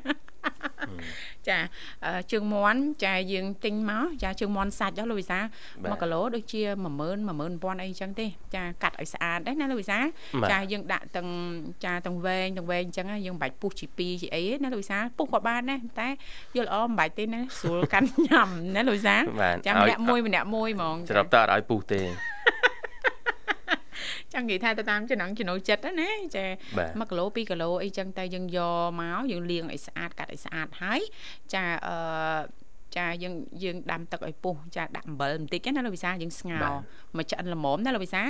[1.50, 1.58] ចា
[2.06, 5.40] អឺជើងមាន់ចាយើងទិញមកចាជើងមាន់សាច់ដល់លោកវិសា
[5.84, 6.88] បាទ1គីឡូដូចជា10000
[7.28, 9.98] 11000អីអញ្ចឹងទេចាកាត់ឲ្យស្អាតដែរណាលោកវិសា
[10.44, 11.30] បាទចាយើងដាក់ទាំង
[11.86, 16.10] ចាទាំងវែងទាំងវែងអញ្ចឹងណាយើងមិនបាច់ពុះជា2ជាអីទេណាលោកវិសាពុះក៏បានដែរតែ
[16.56, 22.02] យល់ល្អមិនបាច់ទេណាស្រួលកាន់ញ៉ាំណាលោកវិសាបាទចាឲ្យម្នាក់មួយម្នាក់មួយហ្មងសរុបទៅអត់ឲ្យពុះទេ
[24.34, 26.46] ចង់និយាយថាទៅតាមចំណងចំណូលចិត្តណាចា
[27.00, 31.02] បាទ1គីឡូ2គីឡូអីចឹងតែយើងយកមកយើងលាងឲ្យស្អាតកាត់ឲ្យស្អាតហើយ
[31.54, 31.98] ចាអឺ
[32.98, 33.34] ចាយើង
[33.64, 36.66] យើងដាំទឹកឲ្យពុះចាដាក់អំបិលបន្តិចណាលោកវិសាយើងស្ងោរ
[37.18, 38.24] មកឆ្អិនល្មមណាលោកវិសា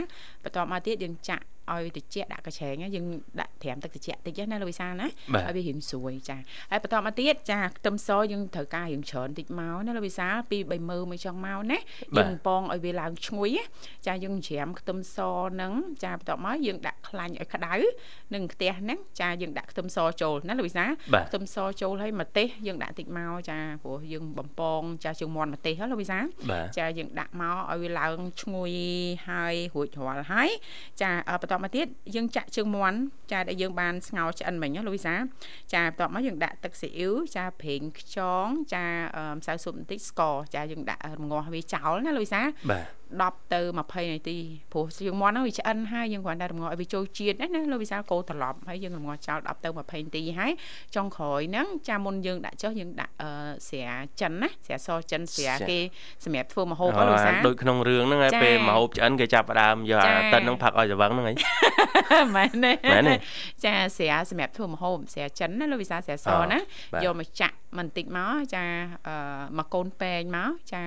[0.43, 3.05] បន្ទាប់មកទៀតយើងចាក់ ឲ្យត្រជាក់ដាក់កញ្ឆែងណាយើង
[3.41, 6.37] ដាក់ត្រាំទឹកត្រជាក់តិចណាលោកវិសាណាបាទឲ្យវារៀងស្រួយចា
[6.71, 11.77] ហើយបន្ទាប់មកទៀតចាខ្ទឹមសយើងត្រូវការរៀងច្រើនតិចមកណាលោកវិសាពី3មើមួយចុងមកណា
[12.17, 13.63] បាទយើងពងឲ្យវាឡើងឈ្ងុយណា
[14.07, 15.17] ចាយើងច្រាមខ្ទឹមស
[15.53, 17.73] ហ្នឹងចាបន្ទាប់មកយើងដាក់ខ្លាញ់ឲ្យក្តៅ
[18.33, 26.19] នឹងខ្ទះហ្នឹងចាយើងដាក់ខ្ទឹមសចូលណាលោកវិសាបាទខ្ទឹមសចូលហើយម្ទេសយើងដាក់តិចមកចាព្រោះយើងបំពងចាជើងមាន់ម្ទេសហ៎លោកវិសា
[26.51, 28.71] បាទចាយើងដាក់មកឲ្យវាឡើងឈ្ងុយ
[29.29, 30.49] ហើយរួចរាល់ហើយ
[31.01, 32.97] ចាអឺបន្ទាប់មកទៀតយើងចាក់ជើងមាន់
[33.31, 35.15] ចាដែលយើងបានស្ងោរឆ្អិនមិញណាលោកវិសា
[35.73, 38.83] ចាបន្ទាប់មកយើងដាក់ទឹកស៊ីអ៊ីវចាប្រេងខ្យងចា
[39.15, 42.41] អឺម្សៅស៊ុបបន្តិចស្ករចាយើងដាក់រំងាស់វាចោលណាលោកវិសា
[42.71, 42.85] បាទ
[43.21, 44.37] 10ទៅ20នាទី
[44.71, 50.51] ព្រោះជើងមាន់ហ្នឹងវាឆ្អិនហើយយើងគ្រាន់តែរំងាស់ឲ្យវាចូលជាតិណាណាលោកវិសាលកូរត្រឡប់ហើយយើងរំងាស់ចោល10ទៅ20នាទីហើយ
[50.95, 53.29] ចុងក្រោយហ្នឹងចាមុនយើងដាក់ចុះយើងដាក់អឺ
[53.69, 53.89] ស្រា
[54.21, 55.79] ចិនណាស្រាសចិនស្រាគេ
[56.25, 61.35] សម្រាប់ធ្វើម្ហូបហ៎លោកវិសាលដូចក្នុងរឿងហ្នឹងឯងចាពេលម្ហូបឆ្អិនគេចាប់ផ្ដើមយកចាអាតិនហ្នឹងផឹកឲ្យស្វឹងហ្នឹងឯង
[62.35, 63.15] មែនទេមែនទេ
[63.65, 66.59] ចាស្រាសម្រាប់ធ្វើម្ហូបស្រាចិនណាលោកវិសាលស្រាសអូណា
[66.93, 68.63] បាទយកមកចាក់បន្តិចមកចា
[69.07, 69.15] អឺ
[69.57, 70.83] មកកូនពេងមកចា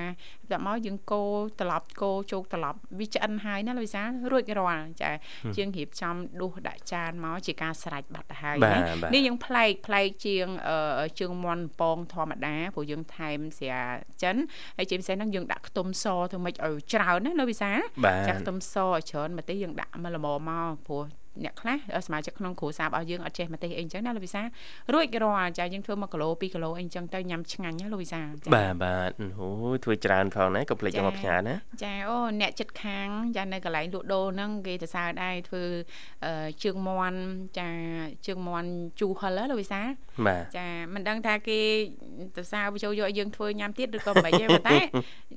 [0.52, 5.10] ដាក់មកយើងកូរត្រឡប់កូរជោគត្រឡប់វាឆ្អិនហើយណាលោកវិសាលរួចរាល់ចា
[5.56, 13.80] ជាងរៀបចំដួសដាក់ចានមកជាការស្រេចបាត់ទៅហើយបាទណាបាទនេះយើងប្លែកប្លែកជាងអឺជើងមាន់ពងធម្មតាព្រោះយើងថែមស្រា
[14.22, 14.36] ចិន
[14.78, 21.04] ហើយជាពិសេសហ្នឹងយើងដាក់ខ្ទឹមសធ្វើម៉េចឲ្យច្រើនណាលោកវិសាលបាទចាខ្ទឹមសឲ្យច្រើនមកទេយើងដាក់មកល្មមមកព្រោះ
[21.44, 24.42] អ្នកខ្លះសមាជិកក្នុងគ្រួសាររបស់យើងអត់ចេះម្ទេសអីអញ្ចឹងណាលោកវិសា
[24.92, 35.64] រួចរាល់ចាយើងធ្វើ1គីឡូ2គីឡូអីអញ្ចឹងទៅញ៉ាំឆ្ងាញ់ណាលោកវិសាចាបាទបាទអូយធ្វើច្រើនផងណាកុំភ្លេចយកមកផ្ញើណាចាអូអ្នកចិត្តខាងចានៅកន្លែងលក់ដូរហ្នឹងគេទៅសើដែរធ្វើ
[36.24, 37.18] អឺជើងមន់
[37.58, 37.68] ចា
[38.26, 38.68] ជើងមន់
[39.00, 40.09] ជូរហិលហ៎លោកវិសាបាទ
[40.58, 41.58] ចាមិនដឹងថាគេ
[42.36, 44.78] ទៅសារបញ្ចូលយកឲ្យយើងធ្វើញ៉ាំទៀតឬក៏មិនទេប៉ុន្តែ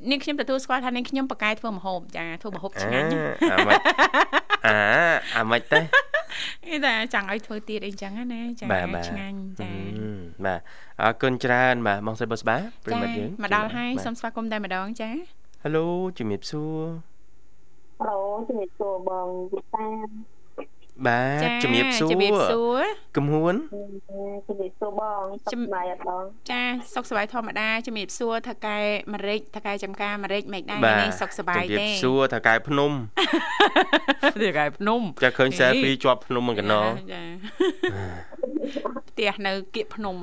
[0.10, 3.08] នាងខ្ញុំទទួលស្គាល់ថានាងខ្ញុំបកកែធ្វើម្ហូបចាធ្វើម្ហូបឆ្ងាញ់
[3.52, 3.80] អាម៉េច
[4.65, 4.78] អា
[5.38, 5.80] អាម៉េចទេ
[6.65, 9.72] គេតែចង់ឲ្យធ្វើទៀតអីចឹងណាចាបាទបាទឆ្ងាញ់ចា
[10.46, 10.60] បាទ
[11.02, 15.10] អរគុណច្រើនបាទបងសិបបុស្បាប្រិចាមិត្តយើងមកដល់ហើយសូមស្វាគមន៍តែម្ដងចា
[15.63, 15.86] ហេឡូ
[16.17, 16.82] ជំរាបសួរ
[18.02, 18.15] ហៅ
[18.48, 19.86] ជំរាបសួរបងវិសា
[21.08, 22.84] បាទជំរាបសួរជំរាបសួរ
[23.18, 23.56] កំហួន
[24.48, 28.78] ជំរាបសួរបងសុខសប្បាយអត់បងចាសុខសប្បាយធម្មតាជំរាបសួរថៅកែ
[29.14, 32.92] មរិចថៅកែចំការមរិចមិនដែរបាទនេះសុខសប្បាយជំរាទេបសួរថាកែភ្នំ
[34.42, 36.82] ថៅកែភ្នំចាឃើញ selfie ជាប់ភ្នំមិនកណោ
[37.14, 37.24] ចា
[39.10, 40.16] ផ្ទះនៅគៀកភ្នំ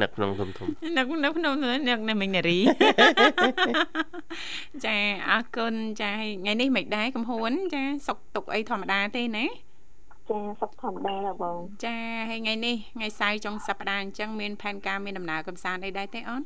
[0.00, 0.66] នឹកភ្នំធំធំ
[0.96, 2.58] នៅនៅភ្នំនៅនៅមិញនារី
[4.86, 4.96] ចា
[5.30, 9.46] អរគុណចាថ្ងៃនេះមិនដែរកំហួនចាសុកទុកអីធម្មតាទេណា
[10.30, 11.96] ចាសុខធម្មតាដែរបងចា
[12.30, 16.42] ហើយថ្ងៃនេះថ្ងៃសៅរ៍ចុងសប្តាហ៍អញ្ចឹងមានផែនការមានដំណើរកំសាន្តអីដែរទេអូន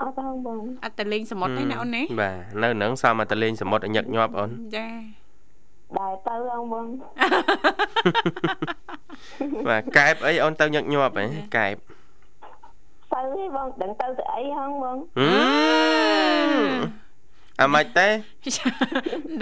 [0.00, 4.88] អត់ផងបងអត់ទៅលេងសមុទ្រទេណាអូនណាបាទនៅនឹងសមមកតលេងសមុទ្រឲ្យញឹកញាប់អូនចា
[5.98, 6.86] ដែរទៅអងបង
[9.68, 11.76] បាទកែបអីអូនទៅញឹកញាប់ហ៎កែប
[13.12, 15.30] ទៅទេបងដឹងទៅទៅអីហងបងហឹ
[16.48, 16.99] ម
[17.60, 18.08] អាម៉េចទេ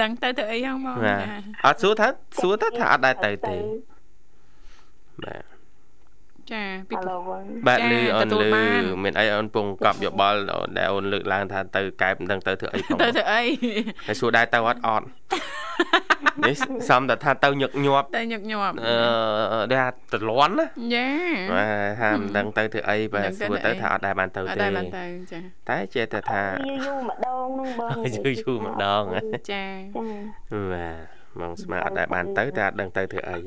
[0.01, 1.31] ដឹងទៅទៅអីហងមកបាទចា
[1.67, 2.09] អត់សួរថា
[2.41, 3.57] សួរថាថាអត់ដែរទៅទេ
[5.25, 5.58] បាទ
[6.53, 10.39] ចាពីហៅបងបាទចាលឺអូនទទួលលឺបានមានអីអូនពងកប់យោបល់
[10.77, 13.43] ដែលអូនលើកឡើងថាទៅកែបមិនដឹងទៅធ្វើអីផងទៅទៅអី
[14.07, 15.07] ហើយសួរដែរទៅអត់អត់
[16.47, 16.55] នេះ
[16.89, 21.09] សំតែថាទៅញឹកញាប់ទៅញឹកញាប់អឺដែលត្រលន់ណាចា
[21.53, 29.21] បាទថាមិនដឹងទៅធ្វើអីបាទមិនដឹងសួរទៅទៅអីថាអត់ដែរបានទៅអត់ទេដែរបានទៅចាតែចេះតែថាយូរយូរម្ដងហ្នឹងបងយូរយូរម្ដងហ៎
[29.53, 30.09] ចាចា
[30.73, 33.39] បាទបងស្មាអត់ដែរបានទៅតែអត់ដឹងទៅធ្វើអី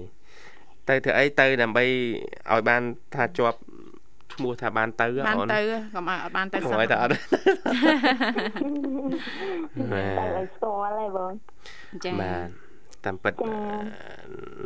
[0.89, 1.83] ទៅធ្វើអីទៅដើម្បី
[2.51, 2.81] ឲ្យបាន
[3.15, 3.59] ថាជាប់
[4.33, 5.59] ឈ្មោះថាបានទៅបានអូនទៅ
[5.95, 11.31] កុំឲ្យអត់បានទៅកុំឲ្យតែអត់ទៅឲ្យស្គាល់ហើយបង
[12.05, 12.47] ចាបាទ
[13.05, 13.51] តាមពិតចា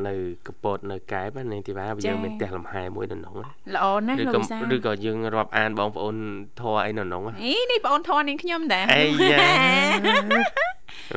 [0.07, 0.13] នៅ
[0.47, 6.15] កពតនៅកែបណានាងធីវ៉ាយើងមានផ្ទះលំហែមួយនៅក្នុងណាល្អណាស់ឬលោកក៏វិសាលឬក៏យើងរាប់អានបងប្អូន
[6.59, 9.39] ធរអីនៅក្នុងណាអីនេះបងអូនធរនាងខ្ញុំដែរអីយ៉ា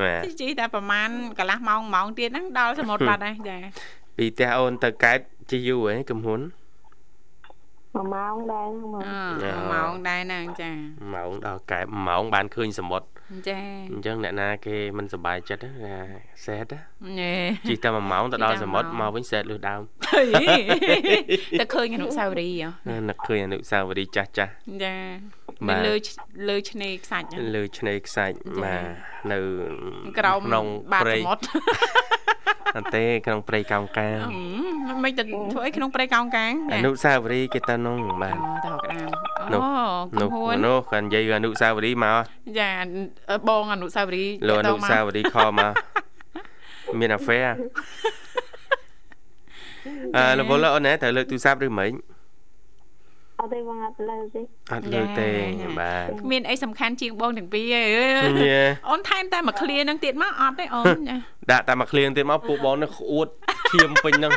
[0.02, 3.56] បាទជីតែប្រហែលកន្លះម៉ោងម៉ោងទៀតហ្នឹងដល់សមុទ្របាត់ហើយចា
[4.18, 5.18] ពីផ្ទះអូនទៅកែប
[5.50, 6.40] ជិះយូរហ៎កំហ៊ុន
[7.94, 10.70] មួយម៉ោងដែរហ្នឹងបងអឺម៉ោងដែរហ្នឹងចា
[11.14, 13.06] ម៉ោងដល់កែបម៉ោងបានឃើញសមុទ្រ
[13.48, 13.58] ចា
[13.92, 15.96] អញ្ចឹងអ្នកណាគេមិនសប្បាយចិត្តណា
[16.46, 16.80] សេតណា
[17.18, 17.34] ញ៉េ
[17.68, 19.80] ជិះតែ1ម៉ោងទៅដល់ជិះតែសមុទ្រ1ម៉ោមកងវិញសេតលឺដើម
[21.60, 24.52] តែឃើញអនុស្សាវរីយ៍ហ៎នឹកឃើញអនុស្សាវរីយ៍ចាស់ចាស់
[24.82, 24.94] ចា
[25.68, 28.82] បាមានទលើឆ្លើឆ្នេរខ្សាច់ហ៎លើឆ្នេរខ្សាច់បាទ
[29.32, 29.38] នៅ
[30.18, 31.44] ក្រោមក្នុងបាតព្រៃសមុទ្រ
[32.76, 34.18] អត់ទេក្នុងព្រៃកោងកាង
[34.88, 39.08] អឺមិនទៅធ្វើអីក្នុងព្រៃកោងកាងអនុស្សាវរីយ៍គេទៅនោះបាទអូទៅក្តាម
[39.52, 42.22] នោះអូកំនោះហួននោះគាត់និយាយអនុស្សាវរីយ៍មក
[42.60, 42.70] ចា
[43.48, 45.72] បងអនុស្សាវរីយ៍លោកអតាក់ទនុងស្សាវរីយ៍ខមក
[47.00, 47.38] មានអាហ្វែ
[50.16, 51.92] អឺលវលអូនណែត្រូវលើកទូរស័ព្ទឬមិន
[53.40, 54.40] អត់ទេបងអត់លើទេ
[54.72, 55.28] អត់លើកទេ
[55.80, 57.82] បាទគ្មានអីសំខាន់ជាងបងទាំងពីរទេ
[58.40, 61.16] ញ៉េអូនថែមតែមួយឃ្លានឹងទៀតមកអត់ទេអូនចា
[61.50, 63.28] ដាក់តែមួយឃ្លៀងទៀតមកពួកបងនេះក្អួត
[63.70, 64.32] ឈាមពេញហ្នឹង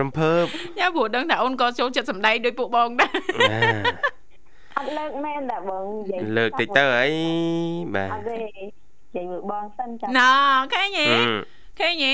[0.00, 0.44] រំភើប
[0.78, 3.10] យ៉ាព្រោះដឹងថាអូនក៏ចូលចិត្តសម្ដែងដោយពួកបងដែរ
[3.52, 3.60] ណា
[4.78, 7.08] អត់លើកមែនតែបងនិយាយលើកតិចទៅអី
[7.94, 8.42] បាទអត់ទេនិ
[9.16, 10.30] យាយមួយបងសិនចាណ៎
[10.72, 11.28] ឃើញទេហឹម
[11.80, 12.12] ឃើញទេ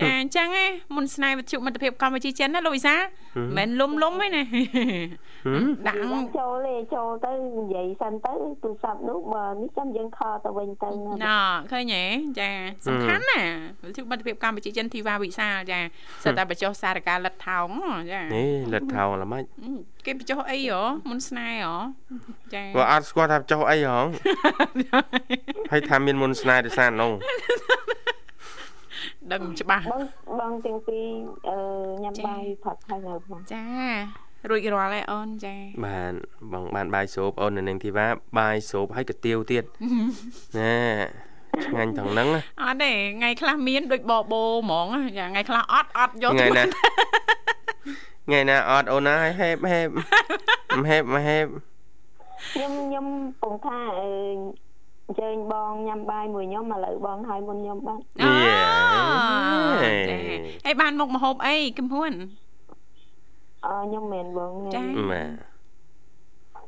[0.00, 11.38] ចាអញ្ចឹងឯងមុនស្នេហ៍វិទ្យុមិត្តភាពកម្ពុជាចិនណាលោកវិសាហឹមមិនលុំលុំទេណាហឹមដាក់អត់ចូលទេចូលទៅនិយាយសិនទៅទូរស័ព្ទនោះបើនេះចាំយើងខលទៅវិញទៅណ៎
[11.72, 12.04] ឃើញទេ
[12.40, 12.50] ចា
[12.86, 13.42] សំខាន់ណា
[13.84, 15.80] វិទ្យុមិត្តភាពកម្ពុជាចិនធីវ៉ាវិសាលចា
[16.24, 17.68] សិតតែបញ្ចុះសារការលិតថោង
[18.12, 19.42] ចានេះលិតថោងល្មិច
[20.06, 21.76] គេបញ្ចុះអីហ៎មុនស្នេហ៍ហ៎
[22.54, 24.06] ចាក៏អត់ស្គាល់ថាចុះអីហង
[25.72, 27.12] ហើយថាមានមុនស្នេហ៍ដោយសារនោះ
[29.32, 30.02] ដឹងច្បាស់បង
[30.40, 31.06] បងទាំងពីរ
[31.48, 31.56] អឺ
[32.02, 33.64] ញ៉ាំចាបាយផឹកហើយនៅបងចា
[34.50, 35.54] រួចរាល់ហើយអូនចា
[35.86, 36.12] បាន
[36.52, 38.06] បងបានបាយសូបអូននៅនឹងធីវ៉ា
[38.38, 39.64] បាយសូបហើយកាទៀវទៀត
[40.58, 40.74] ណែ
[41.64, 44.86] ឆ្ងាញ់ថងហ្នឹងណាអត់ទេថ្ងៃខ្លះមានដូចបបោហ្មង
[45.18, 46.64] ចាថ្ងៃខ្លះអត់អត់យកថ្ងៃទៅណា
[48.26, 49.88] ថ្ងៃណាអត់អូនណាហេបហេប
[50.82, 51.46] មហេបមហេប
[52.52, 53.06] ខ្ញុំខ្ញុំ
[53.40, 53.78] ពងថា
[55.08, 58.30] អឺអញ្ជើញបងញ៉ាំបាយមួយខ្ញុំឥឡូវបងហើយមុនខ្ញុំបាទអូ
[59.84, 60.16] យេចា
[60.64, 62.12] ហើយបានមុខម្ហូបអីគឹមហ៊ុន
[63.64, 65.28] អឺខ្ញុំមិនមែនបងចាបាទ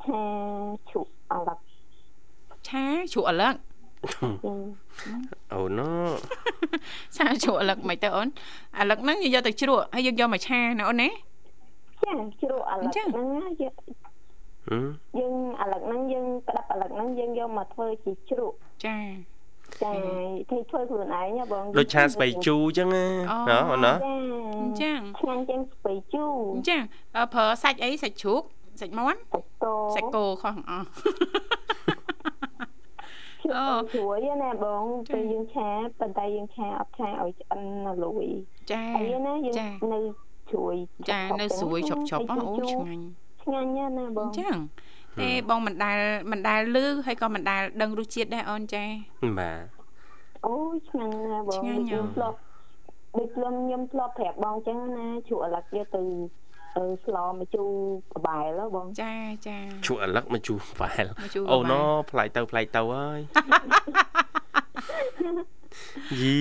[0.04, 0.24] ឆា
[0.90, 1.58] ឈុកអឡឹក
[2.68, 3.54] ឆាជ្រក់អាឡឹក
[5.52, 5.90] អូណូ
[7.16, 8.28] ឆាជ្រក់អាឡឹកមិនទៅអូន
[8.78, 11.08] អាឡឹកហ្នឹងយើងយកទៅជ្រក់ហើយយើងយកមកឆាណាអូនណា
[12.04, 14.09] ចាជ្រក់អឡឹកហ្នឹងណាយើងហឹម
[15.18, 18.98] យើងអឡឹកហ្នឹងយើងក្តាប់អឡឹកហ្នឹងយើងយកមកធ្វើជាជ្រក់ចា
[19.82, 19.92] ចា
[20.50, 23.04] ធ្វើធ្វើខ្លួនឯងណាបងដូចឆាស្បៃជូរអញ្ចឹងណា
[23.48, 24.12] ណ៎អូនណាចា
[24.58, 26.82] អញ្ចឹងឆ្ងាញ់ជាងស្បៃជូរអញ្ចឹង
[27.16, 28.42] អឺប្រើសាច់អីសាច់ជ្រូក
[28.80, 29.20] សាច់មាន់
[29.64, 30.86] តោសាច់គោខុសទាំងអស់
[33.42, 35.68] ជឿបងជ្រួយណាបងពេលយើងឆា
[35.98, 38.26] ប៉ុន្តែយើងឆាអត់ឆាឲ្យឆ្អិនណាលួយ
[38.72, 40.00] ចាអីណាយើងចានៅ
[40.50, 40.74] ជ្រួយ
[41.10, 42.36] ចានៅស្រួយជប់ជប់អូ
[42.72, 43.04] ឆ្ងាញ់
[43.42, 44.56] ឆ្ងាញ់ណាស់ណាបងអញ្ចឹង
[45.20, 45.98] ទេបងមិនដែល
[46.30, 48.84] មិនដែលលឺហើយក៏មិនដែលដឹងរសជាតិដែរអូនចា
[49.38, 49.80] បាទ
[50.46, 52.36] អូយឆ្ងាញ់ណាស់បងឆ្ងាញ់ហ៎ខ្ញុំធ្លាប់
[53.16, 56.02] ដូចខ្ញុំខ្ញុំធ្លាប់ប្រាប់បងចឹងណាជ្រក់ឥឡឹកយកទៅ
[56.76, 57.70] ទៅស្លមកជូរ
[58.14, 59.12] បបែលហ៎បងចា
[59.46, 63.20] ចាជក់អាឡឹកមកជូរប្រហែលមកជូរអូប្រហែលណូផ្លាយទៅផ្លាយទៅហើយ
[66.20, 66.40] យី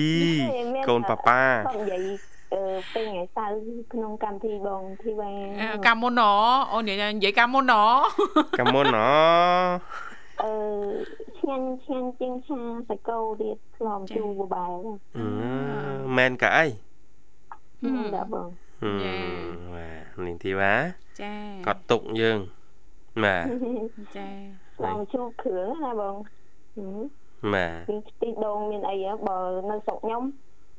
[0.88, 6.22] កូនប៉ាប៉ាគាត់និយាយអឺ ពេលថ្ងៃសៅរ៍ក្នុងកម្មវិធីបងធីវ៉ាអឺកាមុនណ
[6.72, 7.74] អូននិយាយនិយាយកាមុនណ
[8.58, 8.98] កាមុនណ
[10.42, 10.50] អឺ
[11.38, 12.58] ឆ្ងាញ់ឆ្ងាញ់ជាងឆា
[12.88, 14.72] សាច់គោទៀតឆ្លងជូរបបែល
[15.16, 15.24] អឺ
[16.16, 16.66] មែនកាអី
[17.80, 18.48] ហ្នឹងដែរបង
[18.82, 18.94] ហឹម
[19.74, 20.74] បាទនេះទីវ៉ា
[21.22, 21.32] ចា
[21.66, 22.38] គាត់ទុកយើង
[23.24, 23.44] បាទ
[24.16, 24.28] ចា
[24.76, 26.14] ឆ្លងជូរគ្រឿងណាបង
[26.74, 26.96] ហឹម
[27.54, 29.38] បាទមានខ្ទិះដូងមានអីហ៎បើ
[29.70, 30.22] នៅស្រុកខ្ញុំ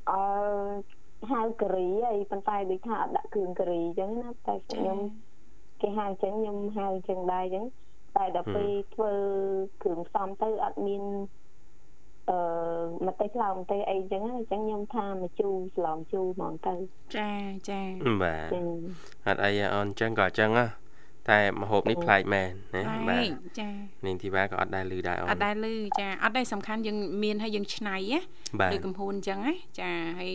[0.10, 0.21] អឺ
[1.29, 4.97] ហៅការីអីប៉ុន្តែដូចថាអត់ដាក់គ្រឿងការីអញ្ចឹងណាតែខ្ញុំ
[5.81, 7.65] គេហៅអញ្ចឹងខ្ញុំហៅអញ្ចឹងដែរអញ្ចឹង
[8.17, 9.12] តែដល់ពេលធ្វើ
[9.81, 11.03] គ្រឿងផ្សំទៅអត់មាន
[12.29, 12.38] អឺ
[13.05, 16.75] មកទៅឆ្លងទៅអីអញ្ចឹងណាអញ្ចឹងខ្ញុំថាមកជូរស្លងជូរហ្មងទៅ
[17.17, 17.31] ចា
[17.69, 17.81] ចា
[18.23, 18.62] បាទចា
[19.27, 20.65] អត់អីទេអូនអញ្ចឹងក៏អញ្ចឹងហ៎
[21.32, 23.28] តែមហូបនេះប្លែកមែនណាហើបាទយ
[23.60, 23.70] ចា
[24.06, 28.20] នាងធីវ៉ាក៏អត់ដែលឮដែរអូនអត់ដែលលឺចាអត់ដែរសំខាន់យើងមានហើយយើងឆ្នៃណា
[28.60, 30.32] បាទដូចកំហួនអញ្ចឹងណាចាហើយ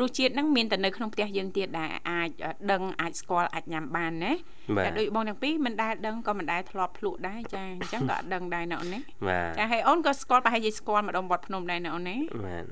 [0.00, 2.28] រសជាតិហ្នឹងមានតែនៅក្នុងផ្ទះយើងទៀតដែលអាច
[2.72, 4.32] ដឹងអាចស្គាល់អាចញ៉ាំបានណា
[4.76, 12.64] បាទតែដូចបងទាំងពីរមិនដែលដឹងក៏មិនដែលធ្លាប់ភ្លក់ដែរចាអញ្ចឹងក៏អត់ដឹងដែរណាអូនណាបាទចាហើយអូនក៏ស្គាល់ប្រហែលជាស្គាល់ម្ដងវត្តភ្នំដែរណាអូនណាបាទ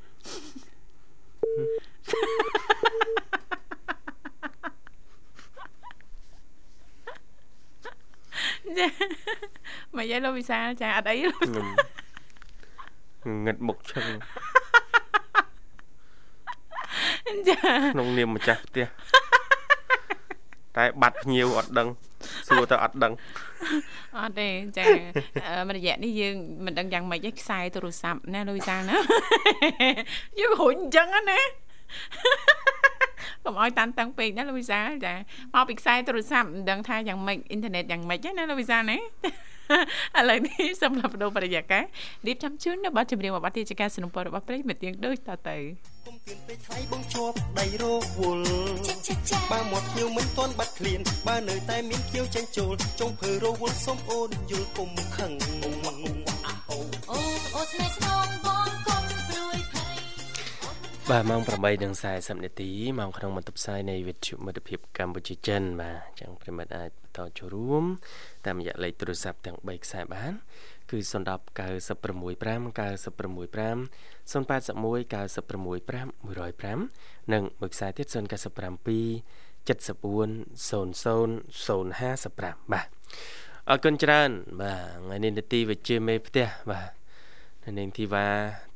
[8.78, 8.86] ចា
[9.96, 11.66] មកយាយលោកវិសាលចាអត់អីខ្ញុំ
[13.44, 14.06] ងឹតមុខឈឹង
[17.48, 17.56] ចា
[17.94, 18.86] ក្នុងនាមម្ចាស់ផ្ទះ
[20.76, 21.88] តែបាត់ភ្ញៀវអត់ដឹង
[22.48, 23.12] សួរទៅអត់ដឹង
[24.18, 24.84] អត់ទេចា
[25.46, 28.96] អឺមួយរយៈនេះយើងមិនដឹងយ៉ាងម៉េចទេខ្សែទូរស័ព្ទណាលោកវិសាលណា
[30.38, 31.40] យើងរុញអញ្ចឹងណា
[33.43, 35.13] កុំឲ្យតាន់តឹងពេកណាលោកវិសាលចា
[35.53, 41.83] មកពីខ្សែទូរស័ព្ទមិនដឹងថាយ៉ាងម៉េចអ៊ីនធឺណិតយ៉ាងម៉េចណាលោកវិសាលណា ឥឡូវនេះសម្រាប់បដូរបរិយាកាស
[42.27, 45.57] រៀបចំជូននៅប័ណ្ណចម្រៀងមួយប័ណ្ណទីជាការสนับสนุนរបស់ប្រិយមិត្តទៀងដូចតទៅ
[46.65, 48.45] ថ្លៃបងជាប់ដៃរោគវល់
[49.51, 55.31] បើមាត់ភ្ញៀវមិនទាន់បាត់ឃ្លានបើនៅតែមានភ្ញៀវចាញ់ចូលចុងភើរវល់សុំអូនយល់គុំខឹង
[56.69, 56.79] អូ
[57.55, 58.60] អូស្នេហ៍ស្នងបងកុំព្រួយភ័យ
[61.10, 61.40] បាទម៉ោង
[61.92, 67.84] 8:40នាទីម៉ោងក្នុងបន្ទប់ផ្សាយនៃវិទ្យុមិត្តភាពកម្ពុជាចិនបាទអញ្ចឹងប្រិមិត្តអាចបន្តចូលរួម
[68.46, 70.32] តាមរយៈលេខទូរស័ព្ទទាំង3ខ្សែបាន
[70.90, 71.12] គឺ010
[71.58, 73.78] 965 965
[74.32, 76.06] 081 965
[76.70, 78.16] 105និងមួយខ្សែទៀត097 74
[80.68, 80.88] 00
[82.12, 82.86] 055បាទ
[83.70, 86.90] អរគុណច្រើន បាទថ្ងៃនេះនាទីវិជាមេផ្ទះបាទ
[87.64, 88.26] នៅនាងធីវ៉ា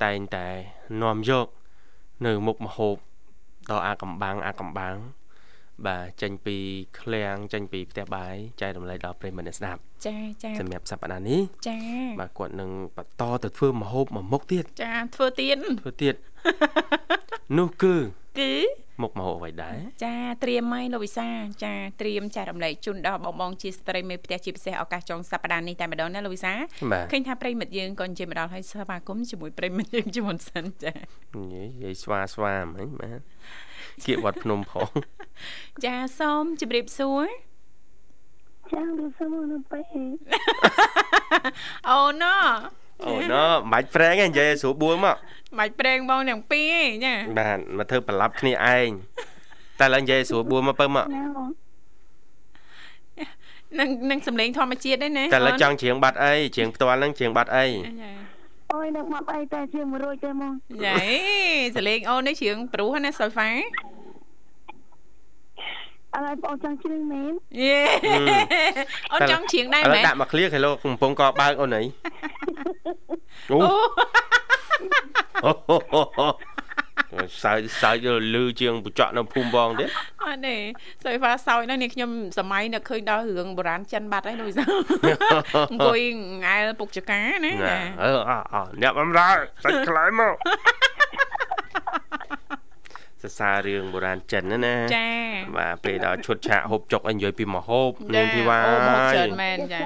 [0.04, 0.46] តែងតែ
[1.02, 1.48] នាំយក
[2.24, 2.96] នៅមុខមហូប
[3.70, 4.96] ដល់អាកំបាំងអាកំបាំង
[5.86, 6.56] បាទចេញពី
[7.00, 11.78] ឃ្លាំងចេញពីផ្ទះបាយចែករំលែកដល់ប្រិយមិត្តអ្នកស្ដាប់ចាចាសម្រាប់សប្តាហ៍នេះចា
[12.20, 16.14] បាទគាត់នឹងបន្តទៅធ្វើមហូបមួយមុខទៀតចាធ្វើទៀនធ្វើទៀត
[17.58, 17.94] នោះគឺ
[18.38, 18.52] គឺ
[19.02, 21.28] មុខមហូបអ្វីដែរចាត្រៀមហើយលោកវិសា
[21.64, 26.52] ចាត្រៀមចែករំលែកជូនដល់បងបងជាស្ត្រីមេផ្ទះជាពិសេសឱកាសចុងសប្តាហ៍នេះតែម្ដងណាលោកវិសា
[26.92, 33.20] បាទឃើញថាប្រិមិត្តយើងក៏អញ្ជើញមកដល់ហើយស្វាគមន៍ជាមួយប្រិមិត្តយើងជាមុនសិនចានិយាយនិយាយស្វាស្វាមិញបាទ
[34.04, 34.88] គៀកវត្តភ្នំផង
[35.84, 37.24] ចាសូមជម្រាបសួរ
[38.72, 39.84] ចាងទៅសុំនៅពេល
[41.88, 42.36] អូណូ
[43.06, 45.16] អូណូមិនបាច់ប្រេងទេនិយាយឲ្យស្រួលបួលមក
[45.58, 48.88] មិនប្រេងបងទាំងពីរឯងចាបាទមកធ្វើប្រឡាប់គ្នាឯង
[49.80, 51.48] តែឡើងនិយាយឲ្យស្រួលបួលមកពើមកណាបង
[53.80, 58.12] នឹងនឹងសំឡេងធម្មជាតិដែរណាតែឡើយចង់ច្រៀងបាត់អីច្រៀងផ្ទាល់ហ្នឹងច្រៀងបាត់អីចា
[58.74, 60.52] អូយនឹងមកអីតែជា100ទេមក
[60.84, 60.98] យេ
[61.76, 63.50] សលេងអូននេះជ្រៀងព្រោះណាសុយហ្វា
[66.14, 67.78] អរបងចង់ជ្រៀងមែនយេ
[69.12, 71.82] អូនចង់ជ្រៀងដែរឥឡូមែวนដាក់មកឃ្លៀខេឡូកំពុងកបើកអូនអី
[73.50, 73.70] អូអូ
[77.42, 79.88] សើចសើចលឺជាងបច្ចៈនៅភូមិបងទៀត
[80.22, 80.56] អត់ទេ
[81.04, 84.70] សុយហ្វាសោយណាស់នេះខ្ញុំសម័យនៅឃើញដល់រឿងបុរាណចិនបាត់ហើយលោកវិសាល
[85.70, 86.00] អង្គុយ
[86.44, 89.28] ងែលពុកចកាណាណាអឺអអអ្នកបំរើ
[89.64, 90.34] សាច់ខ្លែមក
[93.22, 95.08] សរសើររឿងបុរាណចិនណាណាចា
[95.56, 99.80] បាទពេលដល់ឈុតឆាកហូបចុកអីនិយាយពីមហូបនាងធីវ៉ាអូមកច្រើនមែនចា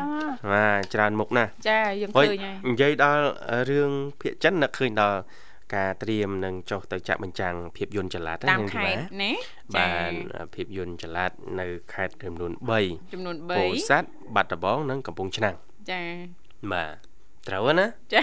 [0.53, 3.25] បាទច្រើនមុខណាស់ចាយើងហុយឃើញហើយនិយាយដល់
[3.71, 5.19] រឿងភាគចិននឹកឃើញដល់
[5.75, 9.33] ការត្រៀមនឹងចុះទៅចាក់បញ្ចាំងភាពយន្តចល័តតាមនាងធីខេវ៉ាត្តណា
[9.77, 10.13] បាន
[10.55, 12.53] ភាពយន្តចល័តនៅខេត្តចំនួន
[12.83, 15.55] 3ចំនួនពោធិ៍សា3ត់បាត់ដំបងនិងកំពង់ឆ្នាំង
[15.91, 16.03] ចា
[16.73, 16.91] បាទ
[17.49, 18.21] ត្រូវណាចា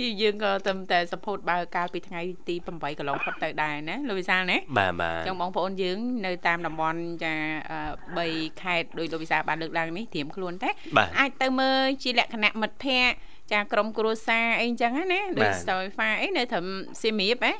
[0.00, 7.34] យីយើងក៏តែតែសពោតបើកាលពីថ្ងៃទី8កន្លងផុតទៅដែរណាលោកវិសាលណាបាទបាទចឹងបងប្អូនយើងនៅតាមតំបន់ចា
[7.70, 13.14] អឺ3ខេត្តដោយលោកវិសាលបានលើកឡើងនេះត្រៀមខ្លួនតែបាទអាចទៅមើលជាលក្ខណៈមិត្តភ័ក្តិ
[13.52, 16.66] ចាក្រុមគ្រួសារអីចឹងណាដូចស្ទយហ្វាអីនៅត្រឹម
[17.02, 17.52] សៀមរាបហ៎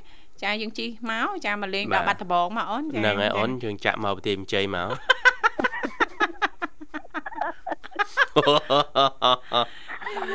[0.42, 4.96] ចាយើងជិះមកចាមកលេងដល់បាត់ដំបងមកអូនចាហ្នឹងហើយអូនយើងចាក់មកប្រទេសមជ័យមកអ្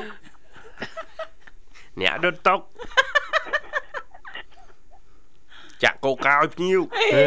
[0.04, 0.29] នក
[2.26, 2.60] ដុតតុក
[5.84, 6.82] ចាក់កោកោឲ្យភ្ញៀវ
[7.16, 7.24] ហេ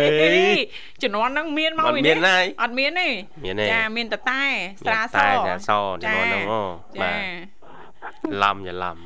[1.03, 3.09] ជំនាន់ហ្នឹងមានមកអត់មានហើយអត់មានទេ
[3.45, 4.43] មានទេចាមានតតែ
[4.87, 5.71] ស្រាសតែតែស
[6.03, 6.61] ចំនួនហ្នឹងអូ
[6.97, 8.97] ចាបាទឡំច្រឡំ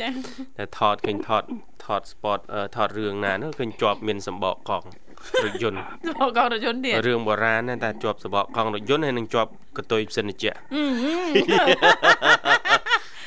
[0.00, 0.08] ចា
[0.56, 1.42] តែថតឃើញថត
[1.84, 4.86] ថត spot អឺថតរឿងណានោះឃើញជាប់មានសម្បកកង់
[5.44, 5.78] រថយន្ត
[6.20, 12.61] មកកោរថយន្តទៀតរឿងបុរាណណាតែជាប់សម្បកកង់រថយន្តហើយនឹងជាប់កតុយផ្សិនជៈអឺហឹម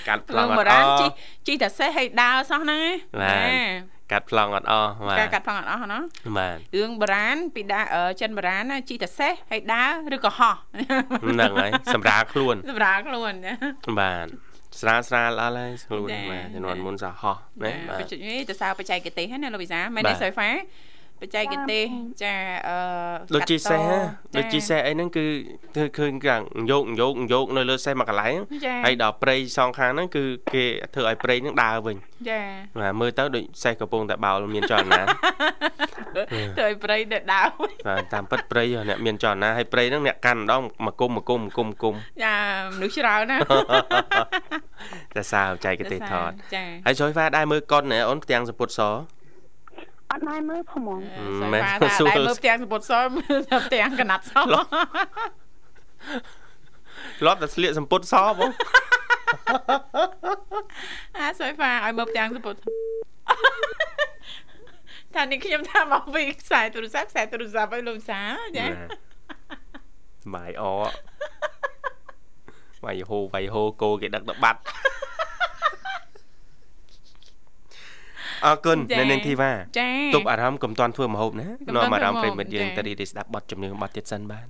[0.08, 1.08] កាត់ប្លរឿងង់អបុត់អរាណស់ជី
[1.48, 2.82] ជីតែសេះឲ្យដើរសោះហ្នឹង
[3.22, 6.00] បាទកាត់ប្លង់អត់អស់បាទការកាត់ផងអត់អស់ណា
[6.38, 10.56] បាទរឿងបុរាណពីដើរអឺចិនបុរាណណាជីតែសេះឲ្យដើរឬក៏ហោះ
[11.24, 13.54] ហ្នឹងហើយសម្រាប់ខ្លួនសម្រាប់ខ្លួនចា
[14.00, 14.28] បាទ
[14.80, 20.50] ស្រាលស្រាលអស់ហើយខ្លួនចាបាទជំនាន់មុនសោះហោះណាបាទបច្ចេកនេះទៅសារបច្ចេកទេសហ្នឹងណាលោកវិសាមែនបាទេទសុយហ្វា
[21.22, 21.86] បច្ចេកទេស
[22.24, 22.36] ចា
[22.68, 22.78] អឺ
[23.36, 24.02] ដូចជីសេះហ៎កា
[24.38, 25.26] ដូចជីសេះអីហ្នឹងគឺ
[25.76, 26.42] ធ្វើឃើញកាំង
[26.72, 31.96] យកយកយកនៅលើសេះមួយកន្លែងចាហើយដល់ព្រៃសងខាងហ្នឹងគឺគេធ្វើឲ្យព្រៃហ្នឹងដើរវិញ
[32.30, 32.42] ចា
[32.80, 35.02] បាទមើលទៅដូចសេះកំពុងតែបោលមានចលនា
[36.58, 42.36] ទៅឲ្យព្រៃទៅដើរវិញបាទតាមពិតព្រៃអ្នកមានចលនាហើយព្រៃហ្នឹងអ្នកកាន់ម្ដងមកគុំមកគុំមកគុំមកគុំចា
[42.74, 43.38] មនុស្សច្រើនណា
[45.16, 49.15] តែសារបច្ចេកទេសថតចាហើយជួយហ្វាដែរមើលកុនណែអូនផ្ទាំងសពុតសអ
[50.16, 51.00] ត់ដែរមើលផងហ្មង
[51.42, 54.34] សុយមែនហ្វាថាសួរដែរមើលផ្ទាំងសពុតសមើលតែផ្ទាំងកណាត់ស
[57.20, 58.52] ធ្លាប់តែស្លៀកសម្ពុតសបង
[61.18, 62.56] អាសុយហ្វាឲ្យមើលផ្ទាំងសពុត
[65.16, 68.22] ថានេះខ្ញុំថាមកពីខ្សែទូរស័ព្ទខ្សែទូរស័ព្ទឲ្យលោកសា
[68.58, 68.68] ចា
[70.34, 70.64] បាយអ
[72.84, 74.60] បាយហូបាយហូគោគេដឹកទៅបាត់
[78.46, 84.48] អរគុណចា៎នៅនឹងធីវ៉ាចា៎ទប់អារម្មណ៍កុំតាន់ធ្វើមហូបណាកុំនាំតាន់អារម្មណ៍ធ្វើប្រិម្ហូបមិត្តយើងចា៎ទៅរីករាយស្ដាប់បទជំនឿបទទៀតសិនបាន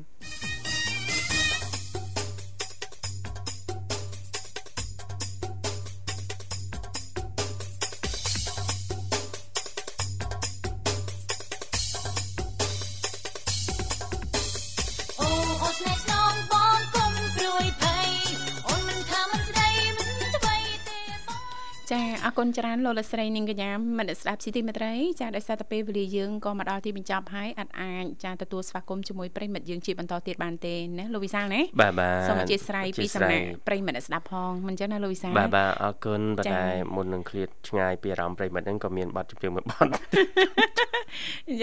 [22.25, 39.87] អរគុណច្រើនលោកលកស្រីនាងកញ្ញាមនស្សស្ដាប់ស៊ីទីមេត្រីចាដោយសារតែពេលវេលាយើងក៏មកដល់ទីបញ្ចប់ហើយអត់អាចចាទទួលស្វាគមន៍ជាមួយប្រិមិត្តយើងជាបន្តទៀតបានទេណាលោកវិសាលណាបាទបាទសូមអធិស្ឋានពីអធ្យាសំស្រ័ណាយក់ប្រិមិត្តអ្នកស្ដាប់ផងមិនចឹងណាលោកវិសាលបាទបាទអរគុណប៉ុចា៎ន្តែមុននឹងឃ្លាតឆ្ងាយពីអារម្មណ៍ប្រិមិត្តហ្នឹងក៏មានបទជំនឿមួយបទ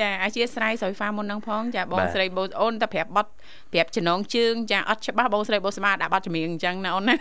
[0.00, 3.30] ចាអធិស្ឋានស្រីហ្វាមុននឹងផងចាបងបាទស្រីបូអូនតែប្រាប់បត់
[3.72, 7.14] ប្រាប់ចំណងជើងចាអត់ច្បាស់បងស្រីបូស្មាដាក់បត់ចម្រៀងអញ្ចឹងណាអូនណា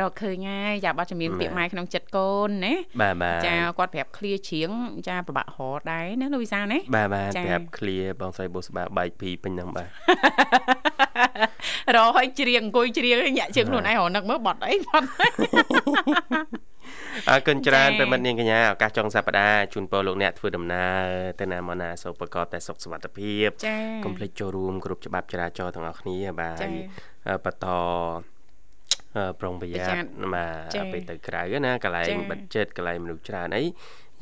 [0.00, 4.70] រកឃើញហើយចាបត់ចម្រៀងពាក្យម៉ែក្នុងចិត្តកូនណាបាទបាទចាគាត់ប្រាប់ឃ្លាជ្រៀង
[5.08, 9.88] ចាប្របាក់ហរដែរណាលោកវិសាលណាបាទបាទចា៎ប្រាប់ឃ្លាបងស្រីបុស្បាបែកពីពេញហ្នឹងបាទ
[11.96, 15.06] រកឲ្យជ្រៀងអង្គុយជ្រៀងឲ្យញាក់ជើងខ្លួនឯងរនឹកមើលបត់អីបត់
[17.28, 21.00] អរគុណច្រើនចា៎ប្រិមិត្តនាងកញ្ញាឱកាសចុងសប្តាហ៍ជូនពរលោកអ្នកធ្វើដំណើរ
[21.40, 26.84] ទៅណាមកណាសូមប្រកបតែសុខសុវត្ថិភាពចាកុំភ្លេចចូលរួមគ្រប់ច្បាប់ចរាចរណ៍ទាំងអស់គ្នាបាទចា៎ហើយ
[27.28, 28.33] អឺបន្តអឺ
[29.40, 33.64] ប្រុងប្រយ័ត្នប្រយ័ត្នបាទចា៎ពេលទៅក្រៅណាកន្លែងចា៎បិទចិត្តកន្លែងមនុស្សច្រើនអី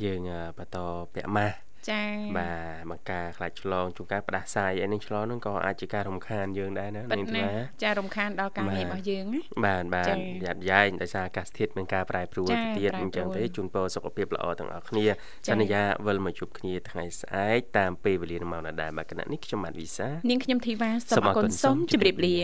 [0.04, 0.78] យើងអឺបន្ត
[1.14, 1.56] ពាក់ម៉ាស់
[1.90, 2.02] ចា
[2.38, 15.14] បាទមកការខ្លាចឆ្លងជួនកាលផ្ដាសាយអីនឹងឆ្លងហ្នឹងក៏អាចជាការរំខានយើងដែរណាប៉ិតនាងណាធីវ៉ាចារំខានដល់ការងាររបស់យើងណាបាទបាទចា៎យ៉ាត់យ៉ែងដោយសារអាកាសធាតុមានការប្រែប្រួលចា៎ទៅទៀតប្រែអញ្ចឹងប្រួលទេជូនពរសុខភាពល្អទាំងអស់គ្នាចា៎
[15.52, 22.36] សន្យាវិលមកជួបគ្នាថ្ងៃស្អែកតាមពេលវេលាម៉ោងដដែលបាទគណៈនេះខ្ញុំបាទវិសានាងខ្ញុំធីវ៉ាសូមអរគុណសូមជម្រាបលា